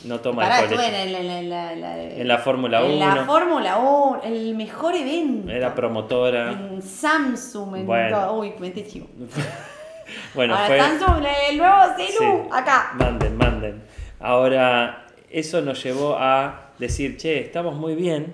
No 0.05 0.19
toma 0.19 0.45
alcohol. 0.45 0.79
en, 0.81 1.15
en, 1.15 1.49
la, 1.49 1.73
en 1.73 2.27
la 2.27 2.37
Fórmula 2.37 2.83
1. 2.83 2.93
En 2.93 2.99
la 2.99 3.25
Fórmula 3.25 3.77
1, 3.77 4.21
el 4.23 4.55
mejor 4.55 4.95
evento. 4.95 5.51
Era 5.51 5.73
promotora. 5.73 6.51
En 6.51 6.81
Samsung, 6.81 7.77
en 7.77 7.85
bueno. 7.85 8.33
Uy, 8.33 8.53
mente 8.59 8.85
chivo. 8.85 9.07
bueno, 10.35 10.55
Ahora, 10.55 10.67
fue. 10.67 10.79
Samsung, 10.79 11.25
el 11.49 11.57
nuevo 11.57 11.75
celu, 11.97 12.53
acá. 12.53 12.91
Manden, 12.95 13.37
manden. 13.37 13.81
Ahora, 14.19 15.07
eso 15.29 15.61
nos 15.61 15.83
llevó 15.83 16.17
a 16.17 16.71
decir, 16.77 17.17
che, 17.17 17.39
estamos 17.39 17.75
muy 17.75 17.95
bien, 17.95 18.33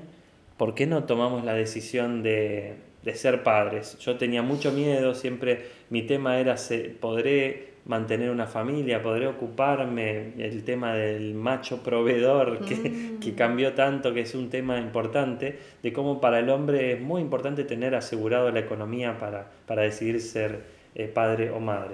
¿por 0.58 0.76
qué 0.76 0.88
no 0.88 1.04
tomamos 1.04 1.44
la 1.44 1.54
decisión 1.54 2.24
de 2.24 2.85
de 3.06 3.16
ser 3.16 3.44
padres. 3.44 3.98
Yo 4.00 4.18
tenía 4.18 4.42
mucho 4.42 4.72
miedo, 4.72 5.14
siempre 5.16 5.66
mi 5.90 6.02
tema 6.02 6.38
era, 6.40 6.56
¿podré 7.00 7.76
mantener 7.86 8.32
una 8.32 8.48
familia, 8.48 9.04
podré 9.04 9.28
ocuparme 9.28 10.34
el 10.40 10.64
tema 10.64 10.96
del 10.96 11.36
macho 11.36 11.84
proveedor 11.84 12.60
que, 12.66 12.76
Mm. 12.76 13.20
que 13.20 13.36
cambió 13.36 13.74
tanto, 13.74 14.12
que 14.14 14.22
es 14.22 14.34
un 14.34 14.50
tema 14.50 14.80
importante, 14.80 15.60
de 15.84 15.94
cómo 15.94 16.20
para 16.20 16.40
el 16.40 16.50
hombre 16.50 16.94
es 16.94 17.00
muy 17.02 17.22
importante 17.22 17.64
tener 17.64 17.94
asegurado 17.94 18.50
la 18.52 18.60
economía 18.60 19.18
para, 19.20 19.46
para 19.68 19.84
decidir 19.84 20.20
ser 20.20 20.64
eh, 20.96 21.08
padre 21.08 21.52
o 21.52 21.60
madre. 21.60 21.92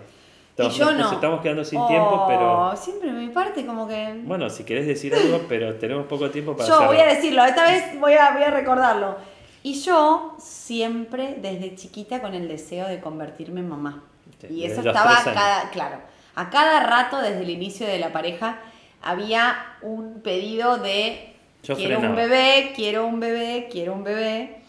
Y 0.57 0.61
Entonces, 0.61 0.79
yo 0.79 0.91
nos 0.91 1.09
no. 1.09 1.13
estamos 1.13 1.41
quedando 1.41 1.65
sin 1.65 1.79
Oh, 1.79 1.87
tiempo, 1.87 2.25
pero 2.27 2.73
Siempre 2.77 3.11
mi 3.11 3.27
parte 3.29 3.65
como 3.65 3.87
que... 3.87 4.13
bueno, 4.23 4.49
si 4.49 4.63
querés 4.63 4.85
decir 4.87 5.13
algo, 5.15 5.41
pero 5.49 5.75
tenemos 5.75 6.05
poco 6.05 6.29
tiempo 6.29 6.55
para 6.55 6.69
Yo 6.69 6.85
voy 6.85 6.97
a 6.97 7.05
decirlo, 7.07 7.43
esta 7.43 7.65
vez 7.65 7.99
voy 7.99 8.13
a, 8.13 8.31
voy 8.31 8.43
a 8.43 8.51
recordarlo. 8.51 9.15
Y 9.63 9.79
yo 9.81 10.35
siempre 10.39 11.35
desde 11.39 11.75
chiquita 11.75 12.21
con 12.21 12.33
el 12.33 12.47
deseo 12.47 12.87
de 12.87 12.99
convertirme 12.99 13.59
en 13.59 13.69
mamá. 13.69 14.03
Sí, 14.39 14.47
Y 14.53 14.63
eso 14.65 14.81
estaba 14.81 15.17
cada, 15.23 15.69
claro, 15.69 15.97
a 16.35 16.49
cada 16.49 16.79
rato 16.81 17.17
desde 17.21 17.41
el 17.41 17.49
inicio 17.49 17.85
de 17.85 17.99
la 17.99 18.11
pareja 18.11 18.57
había 19.03 19.55
un 19.81 20.21
pedido 20.21 20.77
de 20.77 21.35
Yo 21.63 21.75
quiero 21.75 21.99
un 21.99 22.15
bebé, 22.15 22.73
quiero 22.75 23.05
un 23.05 23.19
bebé, 23.19 23.67
quiero 23.71 23.93
un 23.93 24.03
bebé. 24.03 24.61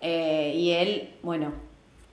Eh, 0.00 0.52
y 0.56 0.70
él, 0.70 1.16
bueno, 1.22 1.52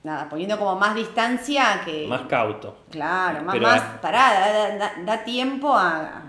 nada, 0.04 0.28
poniendo 0.28 0.58
como 0.58 0.76
más 0.76 0.96
distancia 0.96 1.82
que... 1.86 2.06
Más 2.08 2.24
cauto. 2.24 2.80
Claro, 2.90 3.44
más, 3.44 3.56
Pero- 3.56 3.68
más 3.68 3.82
pará, 4.02 4.50
da, 4.52 4.78
da- 4.78 4.94
da 5.06 5.24
tiempo 5.24 5.74
a- 5.74 6.24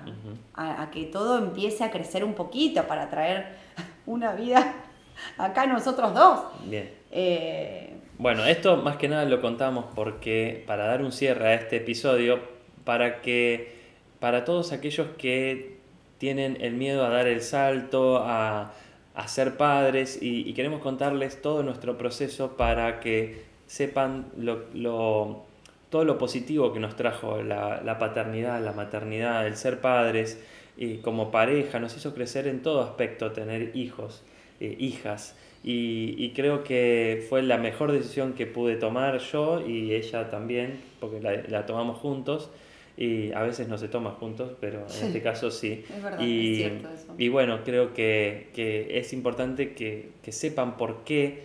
a 0.54 0.90
que 0.90 1.04
todo 1.04 1.38
empiece 1.38 1.82
a 1.84 1.90
crecer 1.90 2.22
un 2.24 2.34
poquito 2.34 2.84
para 2.84 3.08
traer 3.10 3.56
una 4.06 4.32
vida 4.32 4.72
acá 5.38 5.66
nosotros 5.66 6.14
dos. 6.14 6.40
Bien. 6.64 6.90
Eh, 7.10 7.92
Bueno, 8.18 8.44
esto 8.46 8.76
más 8.78 8.96
que 8.96 9.08
nada 9.08 9.24
lo 9.26 9.40
contamos 9.40 9.86
porque 9.94 10.64
para 10.66 10.86
dar 10.86 11.02
un 11.02 11.12
cierre 11.12 11.48
a 11.48 11.54
este 11.54 11.76
episodio, 11.76 12.40
para 12.84 13.20
que 13.20 13.74
para 14.20 14.44
todos 14.44 14.72
aquellos 14.72 15.08
que 15.18 15.76
tienen 16.18 16.56
el 16.60 16.72
miedo 16.74 17.04
a 17.04 17.10
dar 17.10 17.26
el 17.26 17.42
salto, 17.42 18.18
a, 18.24 18.72
a 19.14 19.28
ser 19.28 19.56
padres, 19.58 20.20
y, 20.22 20.48
y 20.48 20.54
queremos 20.54 20.80
contarles 20.80 21.42
todo 21.42 21.62
nuestro 21.62 21.98
proceso 21.98 22.56
para 22.56 23.00
que 23.00 23.42
sepan 23.66 24.26
lo, 24.38 24.64
lo- 24.72 25.44
todo 25.90 26.04
lo 26.04 26.18
positivo 26.18 26.72
que 26.72 26.80
nos 26.80 26.96
trajo 26.96 27.42
la, 27.42 27.80
la 27.84 27.98
paternidad, 27.98 28.62
la 28.64 28.72
maternidad, 28.72 29.46
el 29.46 29.56
ser 29.56 29.80
padres, 29.80 30.42
y 30.78 30.96
como 30.98 31.30
pareja, 31.30 31.78
nos 31.78 31.94
hizo 31.96 32.14
crecer 32.14 32.46
en 32.48 32.62
todo 32.62 32.82
aspecto, 32.82 33.32
tener 33.32 33.76
hijos, 33.76 34.22
eh, 34.60 34.76
hijas. 34.78 35.36
Y, 35.64 36.14
y 36.18 36.30
creo 36.30 36.62
que 36.62 37.26
fue 37.28 37.42
la 37.42 37.58
mejor 37.58 37.90
decisión 37.90 38.34
que 38.34 38.46
pude 38.46 38.76
tomar 38.76 39.18
yo 39.18 39.66
y 39.66 39.92
ella 39.94 40.30
también, 40.30 40.80
porque 41.00 41.20
la, 41.20 41.42
la 41.48 41.66
tomamos 41.66 41.98
juntos. 41.98 42.50
Y 42.98 43.32
a 43.32 43.42
veces 43.42 43.68
no 43.68 43.76
se 43.76 43.88
toma 43.88 44.12
juntos, 44.12 44.52
pero 44.58 44.86
en 44.98 45.06
este 45.08 45.20
caso 45.20 45.50
sí. 45.50 45.84
Es 45.94 46.02
verdad, 46.02 46.20
y, 46.20 46.52
es 46.52 46.56
cierto 46.58 46.88
eso. 46.94 47.14
y 47.18 47.28
bueno, 47.28 47.60
creo 47.62 47.92
que, 47.92 48.48
que 48.54 48.98
es 48.98 49.12
importante 49.12 49.74
que, 49.74 50.10
que 50.22 50.32
sepan 50.32 50.78
por 50.78 51.04
qué 51.04 51.42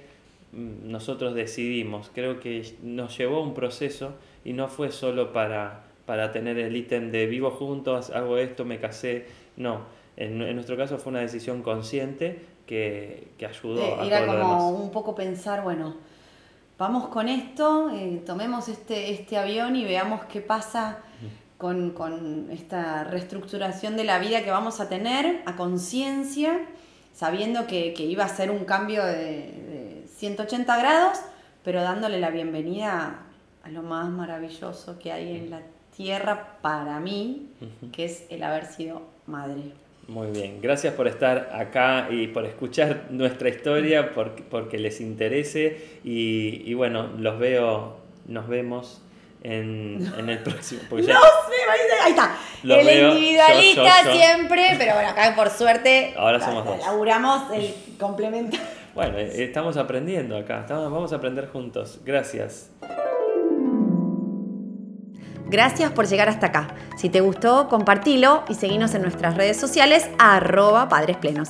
mm, 0.53 0.89
nosotros 0.89 1.35
decidimos. 1.35 2.09
Creo 2.13 2.39
que 2.39 2.63
nos 2.83 3.17
llevó 3.17 3.43
un 3.43 3.53
proceso 3.53 4.13
y 4.45 4.53
no 4.53 4.69
fue 4.69 4.91
solo 4.91 5.33
para, 5.33 5.83
para 6.05 6.31
tener 6.31 6.57
el 6.57 6.73
ítem 6.73 7.11
de 7.11 7.25
vivo 7.25 7.51
juntos, 7.51 8.11
hago 8.11 8.37
esto, 8.37 8.63
me 8.63 8.79
casé. 8.79 9.25
No, 9.57 9.81
en, 10.15 10.41
en 10.41 10.55
nuestro 10.55 10.77
caso 10.77 10.99
fue 10.99 11.11
una 11.11 11.19
decisión 11.19 11.63
consciente 11.63 12.39
que, 12.71 13.33
que 13.37 13.45
ayudó 13.45 13.81
eh, 13.81 13.95
a 13.99 14.05
era 14.05 14.19
todo 14.19 14.27
lo 14.27 14.41
como 14.43 14.55
demás. 14.55 14.81
un 14.81 14.91
poco 14.91 15.13
pensar, 15.13 15.61
bueno, 15.61 15.95
vamos 16.77 17.09
con 17.09 17.27
esto, 17.27 17.91
eh, 17.93 18.23
tomemos 18.25 18.69
este, 18.69 19.11
este 19.11 19.37
avión 19.37 19.75
y 19.75 19.83
veamos 19.83 20.23
qué 20.31 20.39
pasa 20.39 20.99
con, 21.57 21.89
con 21.89 22.49
esta 22.49 23.03
reestructuración 23.03 23.97
de 23.97 24.05
la 24.05 24.19
vida 24.19 24.41
que 24.45 24.51
vamos 24.51 24.79
a 24.79 24.87
tener 24.87 25.43
a 25.45 25.57
conciencia, 25.57 26.61
sabiendo 27.13 27.67
que, 27.67 27.93
que 27.93 28.03
iba 28.05 28.23
a 28.23 28.29
ser 28.29 28.49
un 28.49 28.63
cambio 28.63 29.03
de, 29.03 29.15
de 29.15 30.03
180 30.07 30.77
grados, 30.77 31.19
pero 31.65 31.81
dándole 31.81 32.21
la 32.21 32.29
bienvenida 32.29 33.23
a 33.63 33.69
lo 33.69 33.83
más 33.83 34.09
maravilloso 34.09 34.97
que 34.97 35.11
hay 35.11 35.35
en 35.35 35.49
la 35.49 35.61
tierra 35.93 36.57
para 36.61 37.01
mí, 37.01 37.49
que 37.91 38.05
es 38.05 38.27
el 38.29 38.43
haber 38.43 38.65
sido 38.65 39.01
madre. 39.25 39.73
Muy 40.07 40.27
bien, 40.31 40.59
gracias 40.61 40.93
por 40.93 41.07
estar 41.07 41.51
acá 41.53 42.07
y 42.09 42.27
por 42.27 42.45
escuchar 42.45 43.03
nuestra 43.11 43.47
historia, 43.49 44.11
porque, 44.13 44.43
porque 44.43 44.77
les 44.77 44.99
interese 44.99 45.99
y, 46.03 46.63
y 46.69 46.73
bueno, 46.73 47.07
los 47.17 47.39
veo, 47.39 47.97
nos 48.27 48.47
vemos 48.49 49.01
en, 49.43 50.11
en 50.17 50.29
el 50.29 50.39
próximo. 50.39 50.81
porque 50.89 51.05
ya- 51.07 51.13
No 51.13 51.19
sé, 51.21 51.71
ahí- 51.71 51.99
ahí 52.03 52.09
está. 52.11 52.35
El 52.63 52.85
veo, 52.85 53.13
individualista 53.13 53.83
yo, 54.03 54.03
yo, 54.03 54.11
yo. 54.11 54.17
siempre, 54.17 54.75
pero 54.77 54.93
bueno, 54.95 55.09
acá 55.09 55.33
por 55.35 55.49
suerte 55.49 56.13
Ahora 56.17 56.37
la- 56.39 56.45
somos 56.45 56.65
dos. 56.65 56.79
laburamos 56.79 57.51
el 57.53 57.73
complemento. 57.97 58.57
Bueno, 58.93 59.17
eh, 59.17 59.43
estamos 59.43 59.77
aprendiendo 59.77 60.35
acá, 60.37 60.59
estamos, 60.61 60.91
vamos 60.91 61.13
a 61.13 61.15
aprender 61.15 61.47
juntos. 61.47 61.99
Gracias. 62.03 62.69
Gracias 65.51 65.91
por 65.91 66.07
llegar 66.07 66.29
hasta 66.29 66.47
acá. 66.47 66.69
Si 66.95 67.09
te 67.09 67.19
gustó, 67.19 67.67
compartilo 67.67 68.45
y 68.47 68.55
seguinos 68.55 68.95
en 68.95 69.01
nuestras 69.01 69.35
redes 69.35 69.57
sociales 69.57 70.09
arroba 70.17 70.87
padresplenos. 70.87 71.49